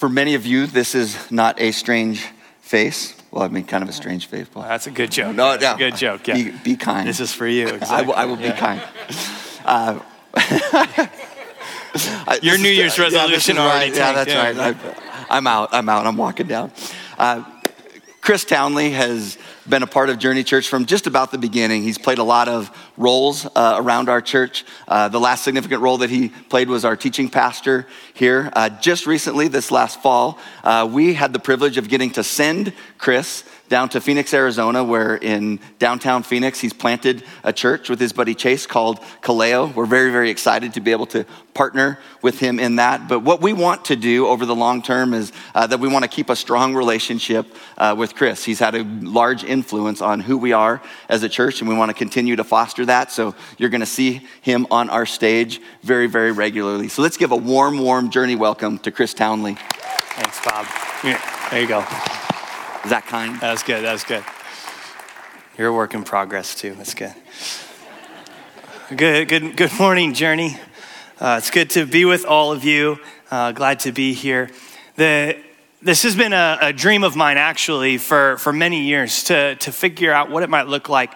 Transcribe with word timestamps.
For 0.00 0.08
many 0.08 0.34
of 0.34 0.46
you, 0.46 0.66
this 0.66 0.94
is 0.94 1.30
not 1.30 1.60
a 1.60 1.72
strange 1.72 2.26
face. 2.62 3.14
Well, 3.30 3.42
I 3.42 3.48
mean, 3.48 3.64
kind 3.64 3.82
of 3.82 3.90
a 3.90 3.92
strange 3.92 4.28
face. 4.28 4.46
Well, 4.54 4.66
that's 4.66 4.86
a 4.86 4.90
good 4.90 5.12
joke. 5.12 5.36
No, 5.36 5.58
no. 5.58 5.76
good 5.76 5.94
joke. 5.94 6.26
Yeah. 6.26 6.36
Be, 6.36 6.52
be 6.64 6.76
kind. 6.76 7.06
This 7.06 7.20
is 7.20 7.34
for 7.34 7.46
you. 7.46 7.68
I 7.82 8.00
will, 8.00 8.14
I 8.14 8.24
will 8.24 8.36
be 8.36 8.50
kind. 8.50 8.80
Uh, 9.62 9.98
Your 12.40 12.56
New 12.56 12.70
Year's 12.70 12.96
yeah, 12.96 13.04
resolution 13.04 13.56
is 13.56 13.60
already 13.60 13.90
right. 13.90 13.98
Yeah, 13.98 14.24
that's 14.24 14.34
right. 14.34 14.56
I, 14.74 15.26
I'm 15.28 15.46
out. 15.46 15.68
I'm 15.72 15.90
out. 15.90 16.06
I'm 16.06 16.16
walking 16.16 16.46
down. 16.46 16.72
Uh, 17.18 17.44
Chris 18.22 18.46
Townley 18.46 18.92
has 18.92 19.36
been 19.68 19.82
a 19.82 19.86
part 19.86 20.08
of 20.08 20.18
Journey 20.18 20.44
Church 20.44 20.66
from 20.66 20.86
just 20.86 21.08
about 21.08 21.30
the 21.30 21.36
beginning. 21.36 21.82
He's 21.82 21.98
played 21.98 22.16
a 22.16 22.24
lot 22.24 22.48
of 22.48 22.74
roles 22.96 23.46
uh, 23.46 23.76
around 23.78 24.08
our 24.08 24.20
church. 24.20 24.64
Uh, 24.86 25.08
the 25.08 25.20
last 25.20 25.44
significant 25.44 25.82
role 25.82 25.98
that 25.98 26.10
he 26.10 26.28
played 26.48 26.68
was 26.68 26.84
our 26.84 26.96
teaching 26.96 27.28
pastor 27.28 27.86
here. 28.14 28.50
Uh, 28.54 28.68
just 28.68 29.06
recently, 29.06 29.48
this 29.48 29.70
last 29.70 30.02
fall, 30.02 30.38
uh, 30.64 30.88
we 30.90 31.14
had 31.14 31.32
the 31.32 31.38
privilege 31.38 31.76
of 31.76 31.88
getting 31.88 32.10
to 32.10 32.24
send 32.24 32.72
Chris 32.98 33.44
down 33.70 33.88
to 33.88 34.00
Phoenix, 34.00 34.34
Arizona, 34.34 34.82
where 34.82 35.14
in 35.16 35.60
downtown 35.78 36.24
Phoenix, 36.24 36.58
he's 36.58 36.72
planted 36.72 37.22
a 37.44 37.52
church 37.52 37.88
with 37.88 38.00
his 38.00 38.12
buddy 38.12 38.34
Chase 38.34 38.66
called 38.66 38.98
Kaleo. 39.22 39.72
We're 39.72 39.86
very, 39.86 40.10
very 40.10 40.28
excited 40.28 40.74
to 40.74 40.80
be 40.80 40.90
able 40.90 41.06
to 41.06 41.24
partner 41.54 41.98
with 42.20 42.40
him 42.40 42.58
in 42.58 42.76
that. 42.76 43.06
But 43.08 43.20
what 43.20 43.40
we 43.40 43.52
want 43.52 43.84
to 43.86 43.96
do 43.96 44.26
over 44.26 44.44
the 44.44 44.56
long 44.56 44.82
term 44.82 45.14
is 45.14 45.32
uh, 45.54 45.68
that 45.68 45.78
we 45.78 45.86
want 45.86 46.02
to 46.02 46.08
keep 46.08 46.30
a 46.30 46.36
strong 46.36 46.74
relationship 46.74 47.46
uh, 47.78 47.94
with 47.96 48.16
Chris. 48.16 48.44
He's 48.44 48.58
had 48.58 48.74
a 48.74 48.82
large 48.82 49.44
influence 49.44 50.02
on 50.02 50.18
who 50.18 50.36
we 50.36 50.52
are 50.52 50.82
as 51.08 51.22
a 51.22 51.28
church, 51.28 51.60
and 51.60 51.68
we 51.68 51.76
want 51.76 51.90
to 51.90 51.94
continue 51.94 52.34
to 52.36 52.44
foster 52.44 52.84
that. 52.90 53.12
So 53.12 53.34
you're 53.56 53.70
going 53.70 53.80
to 53.80 53.86
see 53.86 54.20
him 54.42 54.66
on 54.70 54.90
our 54.90 55.06
stage 55.06 55.60
very, 55.82 56.08
very 56.08 56.32
regularly. 56.32 56.88
So 56.88 57.02
let's 57.02 57.16
give 57.16 57.30
a 57.30 57.36
warm, 57.36 57.78
warm 57.78 58.10
journey 58.10 58.34
welcome 58.34 58.78
to 58.80 58.90
Chris 58.90 59.14
Townley. 59.14 59.54
Thanks, 59.54 60.44
Bob. 60.44 60.66
Yeah, 61.04 61.48
there 61.50 61.62
you 61.62 61.68
go. 61.68 61.78
Is 62.84 62.90
that 62.90 63.04
kind? 63.06 63.40
That 63.40 63.52
was 63.52 63.62
good. 63.62 63.84
That 63.84 63.92
was 63.92 64.02
good. 64.04 64.24
You're 65.56 65.68
a 65.68 65.72
work 65.72 65.94
in 65.94 66.02
progress 66.02 66.54
too. 66.54 66.74
That's 66.74 66.94
good. 66.94 67.14
Good, 68.94 69.28
good, 69.28 69.56
good 69.56 69.78
morning, 69.78 70.12
Journey. 70.12 70.58
Uh, 71.20 71.36
it's 71.38 71.50
good 71.50 71.70
to 71.70 71.86
be 71.86 72.04
with 72.04 72.24
all 72.24 72.50
of 72.50 72.64
you. 72.64 72.98
Uh, 73.30 73.52
glad 73.52 73.78
to 73.80 73.92
be 73.92 74.14
here. 74.14 74.50
The, 74.96 75.38
this 75.80 76.02
has 76.02 76.16
been 76.16 76.32
a, 76.32 76.58
a 76.60 76.72
dream 76.72 77.04
of 77.04 77.14
mine 77.14 77.36
actually 77.36 77.98
for, 77.98 78.36
for 78.38 78.52
many 78.52 78.82
years 78.82 79.22
to, 79.24 79.54
to 79.54 79.70
figure 79.70 80.12
out 80.12 80.28
what 80.30 80.42
it 80.42 80.50
might 80.50 80.66
look 80.66 80.88
like 80.88 81.12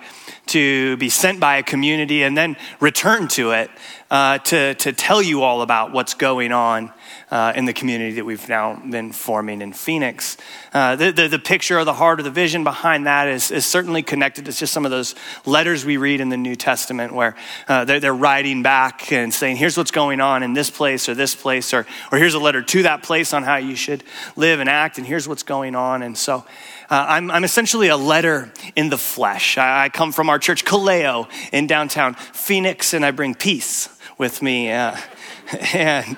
to 0.47 0.97
be 0.98 1.09
sent 1.09 1.41
by 1.41 1.56
a 1.56 1.62
community 1.62 2.23
and 2.23 2.37
then 2.37 2.56
return 2.81 3.28
to 3.28 3.53
it 3.53 3.70
uh, 4.11 4.39
to, 4.39 4.75
to 4.75 4.92
tell 4.92 5.23
you 5.23 5.42
all 5.42 5.62
about 5.62 5.92
what's 5.92 6.14
going 6.14 6.53
on 6.53 6.92
uh, 7.31 7.53
in 7.56 7.64
the 7.64 7.73
community 7.73 8.14
that 8.14 8.25
we've 8.25 8.48
now 8.48 8.77
been 8.77 9.11
forming 9.11 9.61
in 9.61 9.73
Phoenix. 9.73 10.36
Uh, 10.73 10.95
the, 10.95 11.11
the, 11.11 11.27
the 11.27 11.39
picture 11.39 11.78
or 11.78 11.84
the 11.84 11.95
heart 11.95 12.20
or 12.20 12.23
the 12.23 12.31
vision 12.31 12.62
behind 12.62 13.06
that 13.06 13.27
is, 13.28 13.51
is 13.51 13.67
certainly 13.67 14.03
connected 14.03 14.45
to 14.45 14.53
just 14.53 14.73
some 14.73 14.84
of 14.84 14.91
those 14.91 15.14
letters 15.47 15.84
we 15.84 15.97
read 15.97 16.20
in 16.20 16.28
the 16.28 16.36
New 16.36 16.55
Testament 16.55 17.12
where 17.12 17.34
uh, 17.67 17.84
they're, 17.84 17.98
they're 17.98 18.14
writing 18.14 18.62
back 18.62 19.11
and 19.11 19.34
saying, 19.34 19.56
here's 19.56 19.77
what's 19.77 19.91
going 19.91 20.20
on 20.20 20.42
in 20.42 20.53
this 20.53 20.70
place 20.70 21.08
or 21.08 21.14
this 21.14 21.34
place, 21.34 21.75
or, 21.75 21.86
or 22.12 22.19
here's 22.19 22.34
a 22.34 22.39
letter 22.39 22.62
to 22.62 22.83
that 22.83 23.03
place 23.03 23.33
on 23.33 23.42
how 23.42 23.56
you 23.56 23.75
should 23.75 24.05
live 24.36 24.61
and 24.61 24.69
act, 24.69 24.98
and 24.98 25.06
here's 25.06 25.27
what's 25.27 25.42
going 25.42 25.75
on. 25.75 26.03
And 26.03 26.17
so 26.17 26.45
uh, 26.91 27.07
I'm, 27.09 27.31
I'm 27.31 27.45
essentially 27.45 27.89
a 27.89 27.97
letter 27.97 28.53
in 28.77 28.91
the 28.91 28.99
flesh. 28.99 29.59
I, 29.59 29.85
I 29.85 29.89
come 29.89 30.13
from 30.13 30.29
our 30.29 30.39
church, 30.39 30.65
Kaleo, 30.65 31.29
in 31.53 31.67
downtown 31.67 32.15
Phoenix, 32.15 32.95
and 32.95 33.05
I 33.05 33.11
bring 33.11 33.35
peace 33.35 33.89
with 34.19 34.43
me. 34.43 34.71
Uh, 34.71 34.97
and 35.75 36.17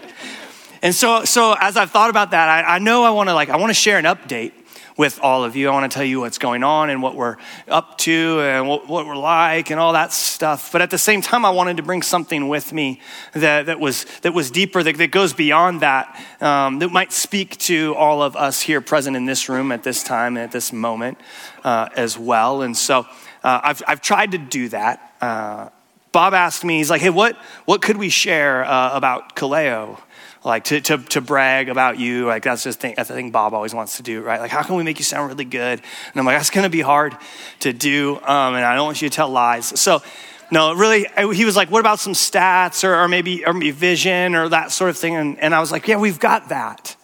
and 0.82 0.94
so, 0.94 1.24
so 1.24 1.54
as 1.58 1.76
I've 1.76 1.90
thought 1.90 2.10
about 2.10 2.30
that, 2.32 2.48
I, 2.48 2.76
I 2.76 2.78
know 2.78 3.04
I 3.04 3.10
want 3.10 3.28
to 3.28 3.34
like 3.34 3.48
I 3.48 3.56
want 3.56 3.70
to 3.70 3.74
share 3.74 3.98
an 3.98 4.04
update 4.04 4.52
with 4.96 5.20
all 5.22 5.44
of 5.44 5.56
you. 5.56 5.68
I 5.68 5.72
want 5.72 5.90
to 5.90 5.94
tell 5.94 6.04
you 6.04 6.20
what's 6.20 6.38
going 6.38 6.64
on 6.64 6.90
and 6.90 7.02
what 7.02 7.14
we're 7.14 7.36
up 7.68 7.98
to 7.98 8.40
and 8.40 8.66
what, 8.66 8.88
what 8.88 9.06
we're 9.06 9.16
like 9.16 9.70
and 9.70 9.78
all 9.78 9.92
that 9.92 10.12
stuff. 10.12 10.72
But 10.72 10.82
at 10.82 10.90
the 10.90 10.98
same 10.98 11.20
time, 11.20 11.44
I 11.44 11.50
wanted 11.50 11.76
to 11.76 11.82
bring 11.82 12.02
something 12.02 12.48
with 12.48 12.72
me 12.72 13.00
that, 13.34 13.66
that 13.66 13.78
was 13.78 14.06
that 14.22 14.32
was 14.32 14.50
deeper, 14.50 14.82
that, 14.82 14.96
that 14.96 15.10
goes 15.10 15.32
beyond 15.32 15.82
that, 15.82 16.18
um, 16.40 16.78
that 16.78 16.90
might 16.90 17.12
speak 17.12 17.58
to 17.58 17.94
all 17.94 18.22
of 18.22 18.36
us 18.36 18.60
here 18.60 18.80
present 18.80 19.16
in 19.16 19.26
this 19.26 19.48
room 19.48 19.72
at 19.72 19.82
this 19.82 20.02
time 20.02 20.36
and 20.36 20.44
at 20.44 20.52
this 20.52 20.72
moment 20.72 21.18
uh, 21.64 21.88
as 21.96 22.18
well. 22.18 22.62
And 22.62 22.76
so, 22.76 23.06
uh, 23.44 23.60
I've 23.62 23.82
I've 23.86 24.00
tried 24.00 24.32
to 24.32 24.38
do 24.38 24.68
that. 24.70 25.14
Uh, 25.20 25.68
Bob 26.16 26.32
asked 26.32 26.64
me, 26.64 26.78
he's 26.78 26.88
like, 26.88 27.02
hey, 27.02 27.10
what, 27.10 27.36
what 27.66 27.82
could 27.82 27.98
we 27.98 28.08
share 28.08 28.64
uh, 28.64 28.96
about 28.96 29.36
Kaleo? 29.36 30.00
Like 30.46 30.62
to, 30.64 30.80
to, 30.80 30.98
to 30.98 31.20
brag 31.20 31.68
about 31.68 31.98
you, 31.98 32.24
like 32.26 32.44
that's 32.44 32.62
just 32.62 32.78
thing, 32.78 32.94
that's 32.96 33.08
the 33.08 33.16
thing 33.16 33.32
Bob 33.32 33.52
always 33.52 33.74
wants 33.74 33.96
to 33.96 34.04
do, 34.04 34.22
right? 34.22 34.40
Like, 34.40 34.52
how 34.52 34.62
can 34.62 34.76
we 34.76 34.84
make 34.84 35.00
you 35.00 35.04
sound 35.04 35.28
really 35.28 35.44
good? 35.44 35.80
And 35.80 36.14
I'm 36.14 36.24
like, 36.24 36.36
that's 36.36 36.50
gonna 36.50 36.70
be 36.70 36.82
hard 36.82 37.16
to 37.60 37.72
do, 37.72 38.14
um, 38.14 38.54
and 38.54 38.64
I 38.64 38.76
don't 38.76 38.84
want 38.84 39.02
you 39.02 39.08
to 39.08 39.14
tell 39.14 39.28
lies. 39.28 39.78
So, 39.80 40.02
no, 40.52 40.72
really, 40.72 41.08
I- 41.08 41.34
he 41.34 41.44
was 41.44 41.56
like, 41.56 41.68
what 41.72 41.80
about 41.80 41.98
some 41.98 42.12
stats 42.12 42.84
or, 42.84 42.94
or 42.94 43.08
maybe 43.08 43.44
or 43.44 43.52
maybe 43.52 43.72
vision 43.72 44.36
or 44.36 44.48
that 44.50 44.70
sort 44.70 44.90
of 44.90 44.96
thing? 44.96 45.16
And, 45.16 45.36
and 45.40 45.52
I 45.52 45.58
was 45.58 45.72
like, 45.72 45.88
yeah, 45.88 45.96
we've 45.96 46.20
got 46.20 46.50
that. 46.50 46.94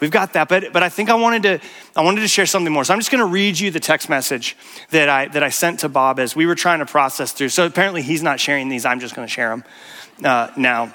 We've 0.00 0.10
got 0.10 0.32
that, 0.32 0.48
but, 0.48 0.72
but 0.72 0.82
I 0.82 0.88
think 0.88 1.10
I 1.10 1.16
wanted 1.16 1.42
to 1.42 1.60
I 1.96 2.02
wanted 2.02 2.22
to 2.22 2.28
share 2.28 2.46
something 2.46 2.72
more. 2.72 2.84
So 2.84 2.94
I'm 2.94 3.00
just 3.00 3.10
going 3.10 3.24
to 3.24 3.30
read 3.30 3.58
you 3.58 3.70
the 3.70 3.80
text 3.80 4.08
message 4.08 4.56
that 4.90 5.10
I 5.10 5.28
that 5.28 5.42
I 5.42 5.50
sent 5.50 5.80
to 5.80 5.90
Bob 5.90 6.18
as 6.18 6.34
we 6.34 6.46
were 6.46 6.54
trying 6.54 6.78
to 6.78 6.86
process 6.86 7.32
through. 7.32 7.50
So 7.50 7.66
apparently 7.66 8.00
he's 8.00 8.22
not 8.22 8.40
sharing 8.40 8.70
these. 8.70 8.86
I'm 8.86 9.00
just 9.00 9.14
going 9.14 9.28
to 9.28 9.32
share 9.32 9.50
them 9.50 9.64
uh, 10.24 10.50
now. 10.56 10.94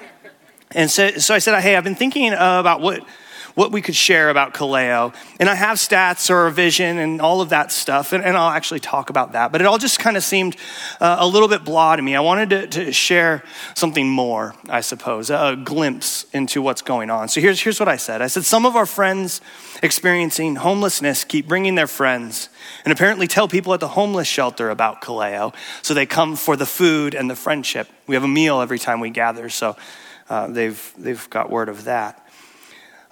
And 0.74 0.90
so, 0.90 1.10
so 1.12 1.34
I 1.34 1.38
said, 1.38 1.60
hey, 1.60 1.76
I've 1.76 1.84
been 1.84 1.94
thinking 1.94 2.32
about 2.32 2.80
what 2.80 3.04
what 3.54 3.72
we 3.72 3.82
could 3.82 3.94
share 3.94 4.30
about 4.30 4.54
Kaleo. 4.54 5.14
And 5.38 5.48
I 5.48 5.54
have 5.54 5.78
stats 5.78 6.30
or 6.30 6.46
a 6.46 6.50
vision 6.50 6.98
and 6.98 7.20
all 7.20 7.40
of 7.40 7.50
that 7.50 7.72
stuff, 7.72 8.12
and, 8.12 8.24
and 8.24 8.36
I'll 8.36 8.50
actually 8.50 8.80
talk 8.80 9.10
about 9.10 9.32
that. 9.32 9.52
But 9.52 9.60
it 9.60 9.66
all 9.66 9.78
just 9.78 9.98
kind 9.98 10.16
of 10.16 10.24
seemed 10.24 10.56
uh, 11.00 11.16
a 11.20 11.26
little 11.26 11.48
bit 11.48 11.64
blah 11.64 11.96
to 11.96 12.02
me. 12.02 12.16
I 12.16 12.20
wanted 12.20 12.50
to, 12.50 12.66
to 12.84 12.92
share 12.92 13.42
something 13.74 14.08
more, 14.08 14.54
I 14.68 14.80
suppose, 14.80 15.30
a 15.30 15.56
glimpse 15.62 16.24
into 16.32 16.62
what's 16.62 16.82
going 16.82 17.10
on. 17.10 17.28
So 17.28 17.40
here's, 17.40 17.60
here's 17.60 17.78
what 17.78 17.88
I 17.88 17.96
said 17.96 18.22
I 18.22 18.26
said, 18.26 18.44
Some 18.44 18.66
of 18.66 18.76
our 18.76 18.86
friends 18.86 19.40
experiencing 19.82 20.56
homelessness 20.56 21.24
keep 21.24 21.48
bringing 21.48 21.74
their 21.74 21.86
friends 21.86 22.48
and 22.84 22.92
apparently 22.92 23.26
tell 23.26 23.48
people 23.48 23.74
at 23.74 23.80
the 23.80 23.88
homeless 23.88 24.28
shelter 24.28 24.70
about 24.70 25.02
Kaleo. 25.02 25.54
So 25.82 25.94
they 25.94 26.06
come 26.06 26.36
for 26.36 26.56
the 26.56 26.66
food 26.66 27.14
and 27.14 27.28
the 27.28 27.36
friendship. 27.36 27.88
We 28.06 28.14
have 28.14 28.24
a 28.24 28.28
meal 28.28 28.60
every 28.60 28.78
time 28.78 29.00
we 29.00 29.10
gather, 29.10 29.48
so 29.48 29.76
uh, 30.32 30.46
they've, 30.46 30.94
they've 30.96 31.28
got 31.28 31.50
word 31.50 31.68
of 31.68 31.84
that. 31.84 32.26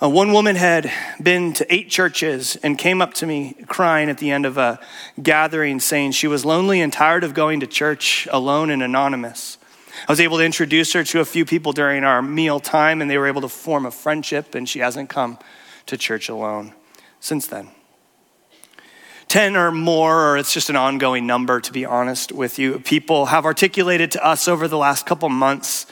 Uh, 0.02 0.08
one 0.08 0.32
woman 0.32 0.56
had 0.56 0.90
been 1.22 1.52
to 1.52 1.70
eight 1.70 1.90
churches 1.90 2.56
and 2.62 2.78
came 2.78 3.02
up 3.02 3.12
to 3.12 3.26
me 3.26 3.54
crying 3.66 4.08
at 4.08 4.16
the 4.16 4.30
end 4.30 4.46
of 4.46 4.56
a 4.56 4.80
gathering, 5.22 5.80
saying 5.80 6.12
she 6.12 6.26
was 6.26 6.46
lonely 6.46 6.80
and 6.80 6.90
tired 6.90 7.22
of 7.22 7.34
going 7.34 7.60
to 7.60 7.66
church 7.66 8.26
alone 8.30 8.70
and 8.70 8.82
anonymous. 8.82 9.58
I 10.08 10.12
was 10.12 10.18
able 10.18 10.38
to 10.38 10.44
introduce 10.44 10.94
her 10.94 11.04
to 11.04 11.20
a 11.20 11.26
few 11.26 11.44
people 11.44 11.72
during 11.72 12.04
our 12.04 12.22
meal 12.22 12.58
time, 12.58 13.02
and 13.02 13.10
they 13.10 13.18
were 13.18 13.26
able 13.26 13.42
to 13.42 13.50
form 13.50 13.84
a 13.84 13.90
friendship, 13.90 14.54
and 14.54 14.66
she 14.66 14.78
hasn't 14.78 15.10
come 15.10 15.38
to 15.84 15.98
church 15.98 16.30
alone 16.30 16.72
since 17.20 17.46
then. 17.48 17.68
10 19.28 19.56
or 19.56 19.70
more, 19.70 20.30
or 20.30 20.38
it's 20.38 20.54
just 20.54 20.70
an 20.70 20.76
ongoing 20.76 21.26
number, 21.26 21.60
to 21.60 21.70
be 21.70 21.84
honest 21.84 22.32
with 22.32 22.58
you, 22.58 22.80
people 22.80 23.26
have 23.26 23.44
articulated 23.44 24.10
to 24.12 24.26
us 24.26 24.48
over 24.48 24.66
the 24.66 24.78
last 24.78 25.04
couple 25.04 25.28
months 25.28 25.84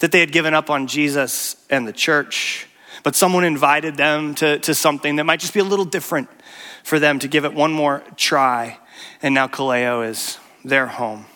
that 0.00 0.12
they 0.12 0.20
had 0.20 0.32
given 0.32 0.54
up 0.54 0.70
on 0.70 0.86
Jesus 0.86 1.56
and 1.70 1.86
the 1.86 1.92
church 1.92 2.66
but 3.04 3.14
someone 3.14 3.44
invited 3.44 3.96
them 3.96 4.34
to, 4.36 4.58
to 4.60 4.74
something 4.74 5.16
that 5.16 5.24
might 5.24 5.38
just 5.38 5.52
be 5.54 5.60
a 5.60 5.64
little 5.64 5.84
different 5.84 6.28
for 6.82 6.98
them 6.98 7.18
to 7.18 7.28
give 7.28 7.44
it 7.44 7.52
one 7.52 7.70
more 7.70 8.02
try. 8.16 8.78
And 9.22 9.34
now 9.34 9.46
Kaleo 9.46 10.08
is 10.08 10.38
their 10.64 10.86
home. 10.86 11.26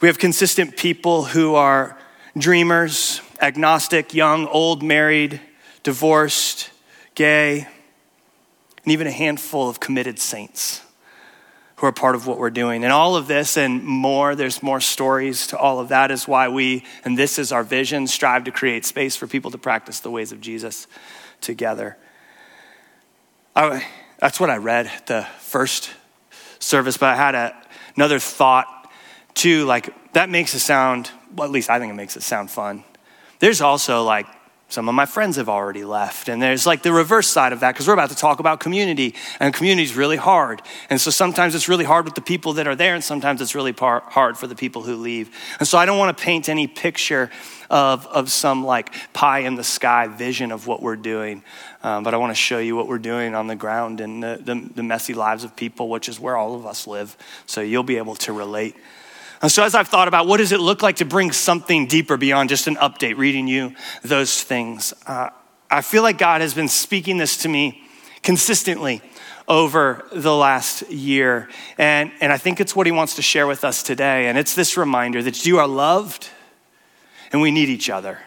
We 0.00 0.06
have 0.08 0.18
consistent 0.18 0.76
people 0.76 1.24
who 1.24 1.56
are 1.56 1.98
dreamers, 2.36 3.20
agnostic, 3.40 4.14
young, 4.14 4.46
old, 4.46 4.80
married, 4.80 5.40
divorced, 5.82 6.70
gay, 7.16 7.66
and 8.84 8.92
even 8.92 9.08
a 9.08 9.12
handful 9.12 9.68
of 9.68 9.80
committed 9.80 10.20
saints 10.20 10.82
who 11.78 11.86
are 11.86 11.92
part 11.92 12.16
of 12.16 12.26
what 12.26 12.38
we're 12.38 12.50
doing. 12.50 12.82
And 12.82 12.92
all 12.92 13.14
of 13.14 13.28
this 13.28 13.56
and 13.56 13.84
more, 13.84 14.34
there's 14.34 14.64
more 14.64 14.80
stories 14.80 15.46
to 15.48 15.56
all 15.56 15.78
of 15.78 15.88
that, 15.88 16.10
is 16.10 16.26
why 16.26 16.48
we, 16.48 16.84
and 17.04 17.16
this 17.16 17.38
is 17.38 17.52
our 17.52 17.62
vision, 17.62 18.08
strive 18.08 18.44
to 18.44 18.50
create 18.50 18.84
space 18.84 19.14
for 19.14 19.28
people 19.28 19.52
to 19.52 19.58
practice 19.58 20.00
the 20.00 20.10
ways 20.10 20.32
of 20.32 20.40
Jesus 20.40 20.88
together. 21.40 21.96
I, 23.54 23.86
that's 24.18 24.40
what 24.40 24.50
I 24.50 24.56
read 24.56 24.90
the 25.06 25.22
first 25.38 25.90
service, 26.58 26.96
but 26.96 27.10
I 27.10 27.16
had 27.16 27.36
a, 27.36 27.56
another 27.94 28.18
thought 28.18 28.90
too. 29.34 29.64
Like, 29.64 30.12
that 30.14 30.28
makes 30.30 30.54
it 30.54 30.60
sound, 30.60 31.10
well, 31.36 31.46
at 31.46 31.52
least 31.52 31.70
I 31.70 31.78
think 31.78 31.90
it 31.92 31.96
makes 31.96 32.16
it 32.16 32.22
sound 32.24 32.50
fun. 32.50 32.82
There's 33.38 33.60
also 33.60 34.02
like 34.02 34.26
Some 34.70 34.86
of 34.86 34.94
my 34.94 35.06
friends 35.06 35.36
have 35.36 35.48
already 35.48 35.82
left. 35.82 36.28
And 36.28 36.42
there's 36.42 36.66
like 36.66 36.82
the 36.82 36.92
reverse 36.92 37.26
side 37.26 37.54
of 37.54 37.60
that 37.60 37.72
because 37.72 37.86
we're 37.86 37.94
about 37.94 38.10
to 38.10 38.16
talk 38.16 38.38
about 38.38 38.60
community, 38.60 39.14
and 39.40 39.54
community 39.54 39.84
is 39.84 39.96
really 39.96 40.18
hard. 40.18 40.60
And 40.90 41.00
so 41.00 41.10
sometimes 41.10 41.54
it's 41.54 41.70
really 41.70 41.86
hard 41.86 42.04
with 42.04 42.14
the 42.14 42.20
people 42.20 42.52
that 42.54 42.66
are 42.66 42.76
there, 42.76 42.94
and 42.94 43.02
sometimes 43.02 43.40
it's 43.40 43.54
really 43.54 43.72
par- 43.72 44.02
hard 44.06 44.36
for 44.36 44.46
the 44.46 44.54
people 44.54 44.82
who 44.82 44.96
leave. 44.96 45.34
And 45.58 45.66
so 45.66 45.78
I 45.78 45.86
don't 45.86 45.98
want 45.98 46.16
to 46.16 46.22
paint 46.22 46.50
any 46.50 46.66
picture 46.66 47.30
of, 47.70 48.06
of 48.08 48.30
some 48.30 48.64
like 48.64 48.92
pie 49.14 49.40
in 49.40 49.54
the 49.54 49.64
sky 49.64 50.06
vision 50.06 50.52
of 50.52 50.66
what 50.66 50.82
we're 50.82 50.96
doing, 50.96 51.42
um, 51.82 52.04
but 52.04 52.12
I 52.12 52.18
want 52.18 52.30
to 52.30 52.34
show 52.34 52.58
you 52.58 52.76
what 52.76 52.88
we're 52.88 52.98
doing 52.98 53.34
on 53.34 53.46
the 53.46 53.56
ground 53.56 54.00
and 54.00 54.22
the, 54.22 54.38
the, 54.42 54.70
the 54.76 54.82
messy 54.82 55.14
lives 55.14 55.44
of 55.44 55.56
people, 55.56 55.88
which 55.88 56.08
is 56.08 56.20
where 56.20 56.36
all 56.36 56.54
of 56.54 56.66
us 56.66 56.86
live. 56.86 57.16
So 57.46 57.60
you'll 57.62 57.82
be 57.82 57.96
able 57.96 58.16
to 58.16 58.32
relate. 58.32 58.76
And 59.40 59.52
so, 59.52 59.62
as 59.62 59.74
I've 59.74 59.88
thought 59.88 60.08
about 60.08 60.26
what 60.26 60.38
does 60.38 60.52
it 60.52 60.60
look 60.60 60.82
like 60.82 60.96
to 60.96 61.04
bring 61.04 61.30
something 61.30 61.86
deeper 61.86 62.16
beyond 62.16 62.48
just 62.48 62.66
an 62.66 62.76
update, 62.76 63.16
reading 63.16 63.46
you 63.46 63.74
those 64.02 64.42
things, 64.42 64.92
uh, 65.06 65.30
I 65.70 65.82
feel 65.82 66.02
like 66.02 66.18
God 66.18 66.40
has 66.40 66.54
been 66.54 66.68
speaking 66.68 67.18
this 67.18 67.36
to 67.38 67.48
me 67.48 67.82
consistently 68.22 69.02
over 69.46 70.06
the 70.12 70.34
last 70.34 70.90
year. 70.90 71.48
And, 71.78 72.10
and 72.20 72.32
I 72.32 72.38
think 72.38 72.60
it's 72.60 72.74
what 72.74 72.86
He 72.86 72.92
wants 72.92 73.16
to 73.16 73.22
share 73.22 73.46
with 73.46 73.64
us 73.64 73.82
today. 73.82 74.28
And 74.28 74.36
it's 74.36 74.54
this 74.54 74.76
reminder 74.76 75.22
that 75.22 75.46
you 75.46 75.58
are 75.58 75.68
loved 75.68 76.28
and 77.32 77.40
we 77.40 77.50
need 77.50 77.68
each 77.68 77.90
other. 77.90 78.18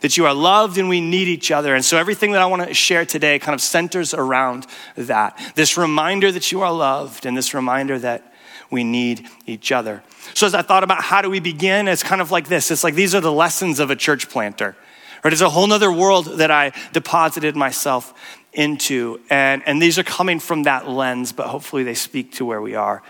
That 0.00 0.16
you 0.16 0.26
are 0.26 0.34
loved 0.34 0.76
and 0.76 0.88
we 0.88 1.00
need 1.00 1.28
each 1.28 1.50
other. 1.50 1.74
And 1.74 1.84
so 1.84 1.96
everything 1.96 2.32
that 2.32 2.42
I 2.42 2.46
want 2.46 2.66
to 2.66 2.74
share 2.74 3.06
today 3.06 3.38
kind 3.38 3.54
of 3.54 3.60
centers 3.60 4.12
around 4.12 4.66
that. 4.96 5.38
This 5.54 5.76
reminder 5.76 6.32
that 6.32 6.50
you 6.52 6.62
are 6.62 6.72
loved 6.72 7.26
and 7.26 7.36
this 7.36 7.54
reminder 7.54 7.98
that 8.00 8.33
we 8.74 8.84
need 8.84 9.26
each 9.46 9.72
other. 9.72 10.02
So 10.34 10.46
as 10.46 10.54
I 10.54 10.60
thought 10.60 10.84
about 10.84 11.02
how 11.02 11.22
do 11.22 11.30
we 11.30 11.40
begin, 11.40 11.88
it's 11.88 12.02
kind 12.02 12.20
of 12.20 12.30
like 12.30 12.48
this. 12.48 12.70
It's 12.70 12.84
like 12.84 12.94
these 12.94 13.14
are 13.14 13.20
the 13.20 13.32
lessons 13.32 13.80
of 13.80 13.90
a 13.90 13.96
church 13.96 14.28
planter. 14.28 14.76
Right? 15.22 15.32
It's 15.32 15.40
a 15.40 15.48
whole 15.48 15.66
nother 15.66 15.90
world 15.90 16.26
that 16.38 16.50
I 16.50 16.72
deposited 16.92 17.56
myself 17.56 18.12
into. 18.52 19.20
And, 19.30 19.62
and 19.64 19.80
these 19.80 19.98
are 19.98 20.02
coming 20.02 20.40
from 20.40 20.64
that 20.64 20.88
lens, 20.88 21.32
but 21.32 21.46
hopefully 21.46 21.84
they 21.84 21.94
speak 21.94 22.32
to 22.32 22.44
where 22.44 22.60
we 22.60 22.74
are 22.74 23.02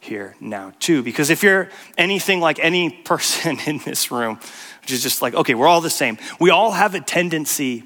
here 0.00 0.34
now 0.40 0.72
too. 0.80 1.02
Because 1.02 1.30
if 1.30 1.42
you're 1.42 1.68
anything 1.96 2.40
like 2.40 2.58
any 2.58 2.90
person 3.04 3.58
in 3.66 3.78
this 3.78 4.10
room, 4.10 4.40
which 4.80 4.90
is 4.90 5.02
just 5.02 5.22
like, 5.22 5.34
okay, 5.34 5.54
we're 5.54 5.68
all 5.68 5.82
the 5.82 5.90
same, 5.90 6.18
we 6.40 6.50
all 6.50 6.72
have 6.72 6.94
a 6.94 7.00
tendency 7.00 7.84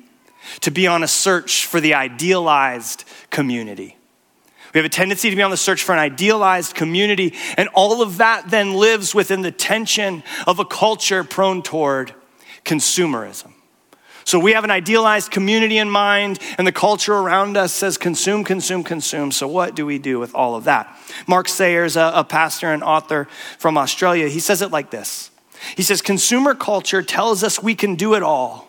to 0.60 0.70
be 0.70 0.86
on 0.86 1.02
a 1.02 1.08
search 1.08 1.66
for 1.66 1.80
the 1.80 1.94
idealized 1.94 3.04
community. 3.30 3.96
We 4.74 4.78
have 4.78 4.84
a 4.86 4.90
tendency 4.90 5.30
to 5.30 5.36
be 5.36 5.42
on 5.42 5.52
the 5.52 5.56
search 5.56 5.84
for 5.84 5.92
an 5.92 6.00
idealized 6.00 6.74
community, 6.74 7.34
and 7.56 7.68
all 7.74 8.02
of 8.02 8.18
that 8.18 8.50
then 8.50 8.74
lives 8.74 9.14
within 9.14 9.42
the 9.42 9.52
tension 9.52 10.24
of 10.48 10.58
a 10.58 10.64
culture 10.64 11.22
prone 11.22 11.62
toward 11.62 12.12
consumerism. 12.64 13.52
So 14.24 14.40
we 14.40 14.52
have 14.52 14.64
an 14.64 14.72
idealized 14.72 15.30
community 15.30 15.78
in 15.78 15.88
mind, 15.88 16.40
and 16.58 16.66
the 16.66 16.72
culture 16.72 17.14
around 17.14 17.56
us 17.56 17.72
says 17.72 17.96
consume, 17.96 18.42
consume, 18.42 18.82
consume. 18.82 19.30
So 19.30 19.46
what 19.46 19.76
do 19.76 19.86
we 19.86 19.98
do 19.98 20.18
with 20.18 20.34
all 20.34 20.56
of 20.56 20.64
that? 20.64 20.98
Mark 21.28 21.46
Sayers, 21.48 21.96
a, 21.96 22.10
a 22.14 22.24
pastor 22.24 22.72
and 22.72 22.82
author 22.82 23.28
from 23.58 23.78
Australia, 23.78 24.28
he 24.28 24.40
says 24.40 24.60
it 24.60 24.72
like 24.72 24.90
this. 24.90 25.30
He 25.76 25.82
says, 25.82 26.02
Consumer 26.02 26.54
culture 26.54 27.02
tells 27.02 27.44
us 27.44 27.62
we 27.62 27.74
can 27.74 27.94
do 27.94 28.14
it 28.14 28.22
all, 28.22 28.68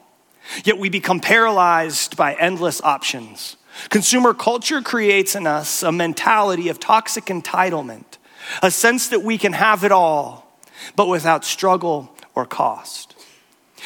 yet 0.66 0.78
we 0.78 0.90
become 0.90 1.20
paralyzed 1.20 2.16
by 2.16 2.36
endless 2.36 2.80
options. 2.82 3.58
Consumer 3.90 4.34
culture 4.34 4.82
creates 4.82 5.36
in 5.36 5.48
us 5.48 5.84
a 5.84 5.92
mentality 5.92 6.70
of 6.70 6.80
toxic 6.80 7.26
entitlement, 7.26 8.18
a 8.62 8.72
sense 8.72 9.10
that 9.10 9.22
we 9.24 9.38
can 9.38 9.54
have 9.54 9.84
it 9.84 9.92
all, 9.92 10.60
but 10.96 11.08
without 11.08 11.44
struggle 11.46 12.16
or 12.34 12.46
cost. 12.46 13.16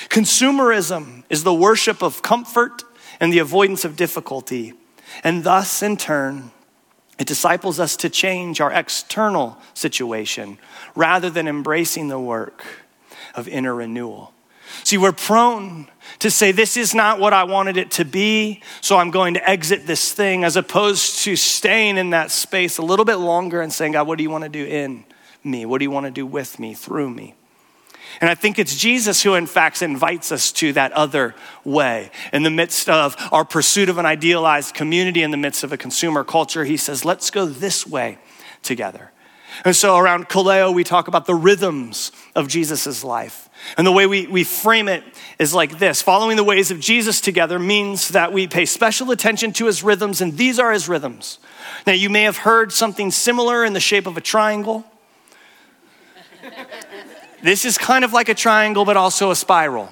Consumerism 0.09 1.23
is 1.29 1.43
the 1.43 1.53
worship 1.53 2.01
of 2.01 2.21
comfort 2.21 2.83
and 3.19 3.33
the 3.33 3.39
avoidance 3.39 3.83
of 3.83 3.95
difficulty, 3.95 4.73
and 5.23 5.43
thus, 5.43 5.81
in 5.83 5.97
turn, 5.97 6.51
it 7.17 7.27
disciples 7.27 7.79
us 7.79 7.97
to 7.97 8.09
change 8.09 8.61
our 8.61 8.71
external 8.71 9.57
situation 9.73 10.57
rather 10.95 11.29
than 11.29 11.47
embracing 11.47 12.07
the 12.07 12.19
work 12.19 12.63
of 13.35 13.47
inner 13.47 13.75
renewal. 13.75 14.33
See, 14.83 14.97
we're 14.97 15.11
prone 15.11 15.87
to 16.19 16.31
say, 16.31 16.51
This 16.51 16.75
is 16.75 16.95
not 16.95 17.19
what 17.19 17.33
I 17.33 17.43
wanted 17.43 17.77
it 17.77 17.91
to 17.91 18.05
be, 18.05 18.61
so 18.81 18.97
I'm 18.97 19.11
going 19.11 19.35
to 19.35 19.49
exit 19.49 19.85
this 19.85 20.13
thing, 20.13 20.43
as 20.43 20.55
opposed 20.55 21.19
to 21.19 21.35
staying 21.35 21.97
in 21.97 22.09
that 22.09 22.31
space 22.31 22.77
a 22.77 22.81
little 22.81 23.05
bit 23.05 23.17
longer 23.17 23.61
and 23.61 23.71
saying, 23.71 23.93
God, 23.93 24.07
what 24.07 24.17
do 24.17 24.23
you 24.23 24.29
want 24.29 24.43
to 24.43 24.49
do 24.49 24.65
in 24.65 25.05
me? 25.43 25.65
What 25.65 25.77
do 25.79 25.85
you 25.85 25.91
want 25.91 26.05
to 26.05 26.11
do 26.11 26.25
with 26.25 26.59
me, 26.59 26.73
through 26.73 27.09
me? 27.09 27.35
And 28.21 28.29
I 28.29 28.35
think 28.35 28.59
it's 28.59 28.75
Jesus 28.75 29.23
who, 29.23 29.35
in 29.35 29.45
fact, 29.45 29.81
invites 29.81 30.31
us 30.31 30.51
to 30.53 30.73
that 30.73 30.91
other 30.93 31.35
way. 31.63 32.11
In 32.33 32.43
the 32.43 32.49
midst 32.49 32.89
of 32.89 33.15
our 33.31 33.45
pursuit 33.45 33.87
of 33.87 33.97
an 33.97 34.05
idealized 34.05 34.73
community, 34.73 35.21
in 35.21 35.31
the 35.31 35.37
midst 35.37 35.63
of 35.63 35.71
a 35.71 35.77
consumer 35.77 36.23
culture, 36.23 36.65
he 36.65 36.75
says, 36.75 37.05
Let's 37.05 37.29
go 37.29 37.45
this 37.45 37.87
way 37.87 38.17
together. 38.61 39.11
And 39.65 39.75
so 39.75 39.97
around 39.97 40.29
Kaleo, 40.29 40.73
we 40.73 40.83
talk 40.83 41.07
about 41.07 41.25
the 41.25 41.35
rhythms 41.35 42.11
of 42.35 42.47
Jesus' 42.47 43.03
life. 43.03 43.48
And 43.77 43.85
the 43.85 43.91
way 43.91 44.07
we, 44.07 44.27
we 44.27 44.43
frame 44.43 44.87
it 44.87 45.03
is 45.37 45.53
like 45.53 45.79
this 45.79 46.01
following 46.01 46.37
the 46.37 46.43
ways 46.43 46.71
of 46.71 46.79
Jesus 46.79 47.21
together 47.21 47.59
means 47.59 48.09
that 48.09 48.33
we 48.33 48.47
pay 48.47 48.65
special 48.65 49.11
attention 49.11 49.53
to 49.53 49.65
his 49.65 49.83
rhythms, 49.83 50.21
and 50.21 50.37
these 50.37 50.59
are 50.59 50.71
his 50.71 50.89
rhythms. 50.89 51.39
Now, 51.85 51.93
you 51.93 52.09
may 52.09 52.23
have 52.23 52.37
heard 52.37 52.71
something 52.71 53.11
similar 53.11 53.63
in 53.63 53.73
the 53.73 53.79
shape 53.79 54.07
of 54.07 54.17
a 54.17 54.21
triangle. 54.21 54.85
this 57.43 57.65
is 57.65 57.77
kind 57.77 58.03
of 58.03 58.13
like 58.13 58.29
a 58.29 58.33
triangle, 58.33 58.85
but 58.85 58.97
also 58.97 59.31
a 59.31 59.35
spiral. 59.35 59.89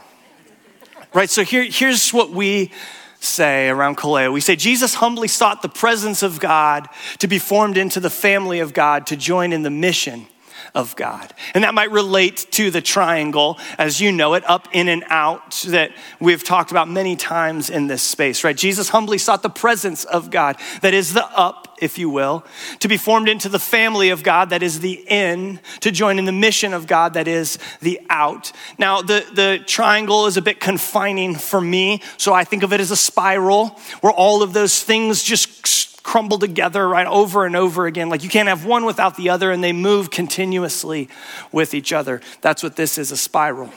Right? 1.14 1.30
So 1.30 1.44
here, 1.44 1.64
here's 1.64 2.12
what 2.12 2.32
we 2.32 2.72
say 3.20 3.70
around 3.70 3.98
Kaleo. 3.98 4.32
We 4.32 4.42
say 4.42 4.56
Jesus 4.56 4.96
humbly 4.96 5.28
sought 5.28 5.62
the 5.62 5.70
presence 5.70 6.24
of 6.24 6.40
God 6.40 6.88
to 7.20 7.28
be 7.28 7.40
formed 7.40 7.78
into 7.78 8.00
the 8.00 8.10
family 8.10 8.60
of 8.60 8.74
God, 8.74 9.08
to 9.08 9.16
join 9.16 9.54
in 9.54 9.64
the 9.64 9.70
mission 9.70 10.28
of 10.74 10.96
God. 10.96 11.34
And 11.54 11.64
that 11.64 11.74
might 11.74 11.92
relate 11.92 12.48
to 12.52 12.72
the 12.72 12.82
triangle 12.82 13.60
as 13.78 14.00
you 14.00 14.12
know 14.12 14.34
it, 14.34 14.48
up, 14.50 14.68
in, 14.72 14.88
and 14.88 15.04
out, 15.08 15.66
that 15.68 15.92
we've 16.20 16.44
talked 16.44 16.72
about 16.72 16.90
many 16.90 17.16
times 17.16 17.70
in 17.70 17.88
this 17.88 18.02
space, 18.02 18.44
right? 18.44 18.56
Jesus 18.56 18.90
humbly 18.90 19.18
sought 19.18 19.44
the 19.44 19.50
presence 19.50 20.04
of 20.06 20.32
God, 20.32 20.58
that 20.82 20.94
is 20.94 21.14
the 21.14 21.26
up, 21.38 21.78
if 21.80 21.98
you 21.98 22.10
will, 22.10 22.46
to 22.80 22.88
be 22.88 22.98
formed 22.98 23.30
into 23.30 23.50
the 23.50 23.60
family 23.60 24.10
of 24.10 24.24
God, 24.24 24.50
that 24.50 24.64
is 24.64 24.80
the 24.80 25.04
in, 25.08 25.60
to 25.82 25.92
join 25.92 26.20
in 26.20 26.26
the 26.26 26.32
mission 26.32 26.74
of 26.74 26.88
God, 26.88 27.14
that 27.14 27.28
is 27.28 27.60
the 27.82 28.00
out. 28.10 28.52
Now, 28.78 29.02
the, 29.02 29.26
the 29.34 29.64
triangle 29.66 30.26
is 30.26 30.38
a 30.38 30.42
bit 30.42 30.60
confining 30.60 31.36
for 31.36 31.62
me, 31.62 32.02
so 32.18 32.34
I 32.34 32.44
think 32.44 32.64
of 32.64 32.74
it 32.74 32.80
as 32.80 32.92
a 32.92 32.96
spiral 32.96 33.70
where 34.02 34.14
all 34.14 34.44
of 34.44 34.54
those 34.54 34.84
things 34.84 35.24
just 35.24 35.97
crumble 36.08 36.40
together 36.40 36.88
right 36.88 37.06
over 37.06 37.46
and 37.46 37.54
over 37.54 37.86
again. 37.86 38.08
Like 38.08 38.24
you 38.24 38.30
can't 38.30 38.48
have 38.48 38.64
one 38.64 38.86
without 38.86 39.18
the 39.18 39.30
other, 39.30 39.52
and 39.52 39.62
they 39.62 39.74
move 39.74 40.10
continuously 40.10 41.10
with 41.52 41.74
each 41.74 41.92
other. 41.92 42.22
That's 42.40 42.64
what 42.64 42.78
this 42.78 42.98
is 42.98 43.12
a 43.12 43.18
spiral. 43.18 43.70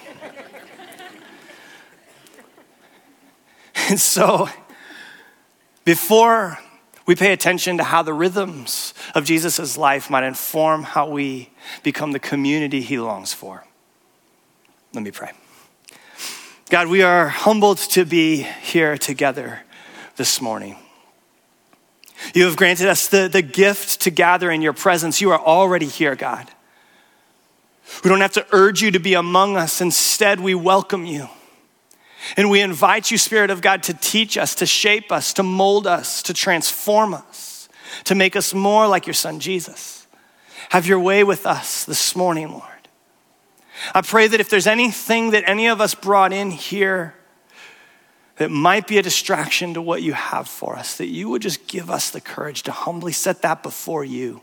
and 3.88 3.98
so, 4.00 4.48
before 5.84 6.60
we 7.04 7.16
pay 7.16 7.32
attention 7.32 7.78
to 7.78 7.84
how 7.84 8.02
the 8.02 8.14
rhythms 8.14 8.94
of 9.12 9.24
Jesus' 9.24 9.76
life 9.76 10.08
might 10.08 10.22
inform 10.22 10.84
how 10.84 11.10
we 11.10 11.50
become 11.82 12.12
the 12.12 12.20
community 12.20 12.80
he 12.80 13.00
longs 13.00 13.32
for, 13.32 13.64
let 14.94 15.02
me 15.02 15.10
pray. 15.10 15.32
God, 16.68 16.86
we 16.86 17.02
are 17.02 17.26
humbled 17.26 17.78
to 17.78 18.04
be 18.04 18.46
here 18.62 18.96
together 18.96 19.62
this 20.14 20.40
morning. 20.40 20.76
You 22.34 22.44
have 22.44 22.56
granted 22.56 22.88
us 22.88 23.08
the, 23.08 23.28
the 23.28 23.42
gift 23.42 24.00
to 24.02 24.10
gather 24.10 24.50
in 24.50 24.62
your 24.62 24.72
presence. 24.72 25.20
You 25.20 25.30
are 25.30 25.40
already 25.40 25.86
here, 25.86 26.14
God. 26.14 26.48
We 28.04 28.08
don't 28.08 28.20
have 28.20 28.32
to 28.34 28.46
urge 28.52 28.82
you 28.82 28.90
to 28.92 29.00
be 29.00 29.14
among 29.14 29.56
us. 29.56 29.80
Instead, 29.80 30.40
we 30.40 30.54
welcome 30.54 31.06
you. 31.06 31.28
And 32.36 32.50
we 32.50 32.60
invite 32.60 33.10
you, 33.10 33.18
Spirit 33.18 33.50
of 33.50 33.62
God, 33.62 33.82
to 33.84 33.94
teach 33.94 34.36
us, 34.36 34.54
to 34.56 34.66
shape 34.66 35.10
us, 35.10 35.32
to 35.34 35.42
mold 35.42 35.86
us, 35.86 36.22
to 36.22 36.34
transform 36.34 37.14
us, 37.14 37.68
to 38.04 38.14
make 38.14 38.36
us 38.36 38.54
more 38.54 38.86
like 38.86 39.06
your 39.06 39.14
Son, 39.14 39.40
Jesus. 39.40 40.06
Have 40.68 40.86
your 40.86 41.00
way 41.00 41.24
with 41.24 41.46
us 41.46 41.84
this 41.84 42.14
morning, 42.14 42.50
Lord. 42.50 42.64
I 43.94 44.02
pray 44.02 44.28
that 44.28 44.40
if 44.40 44.50
there's 44.50 44.66
anything 44.66 45.30
that 45.30 45.44
any 45.46 45.66
of 45.66 45.80
us 45.80 45.94
brought 45.94 46.32
in 46.32 46.50
here 46.50 47.14
that 48.40 48.50
might 48.50 48.86
be 48.86 48.96
a 48.96 49.02
distraction 49.02 49.74
to 49.74 49.82
what 49.82 50.02
you 50.02 50.14
have 50.14 50.48
for 50.48 50.74
us, 50.74 50.96
that 50.96 51.08
you 51.08 51.28
would 51.28 51.42
just 51.42 51.66
give 51.66 51.90
us 51.90 52.08
the 52.08 52.22
courage 52.22 52.62
to 52.62 52.72
humbly 52.72 53.12
set 53.12 53.42
that 53.42 53.62
before 53.62 54.02
you. 54.02 54.40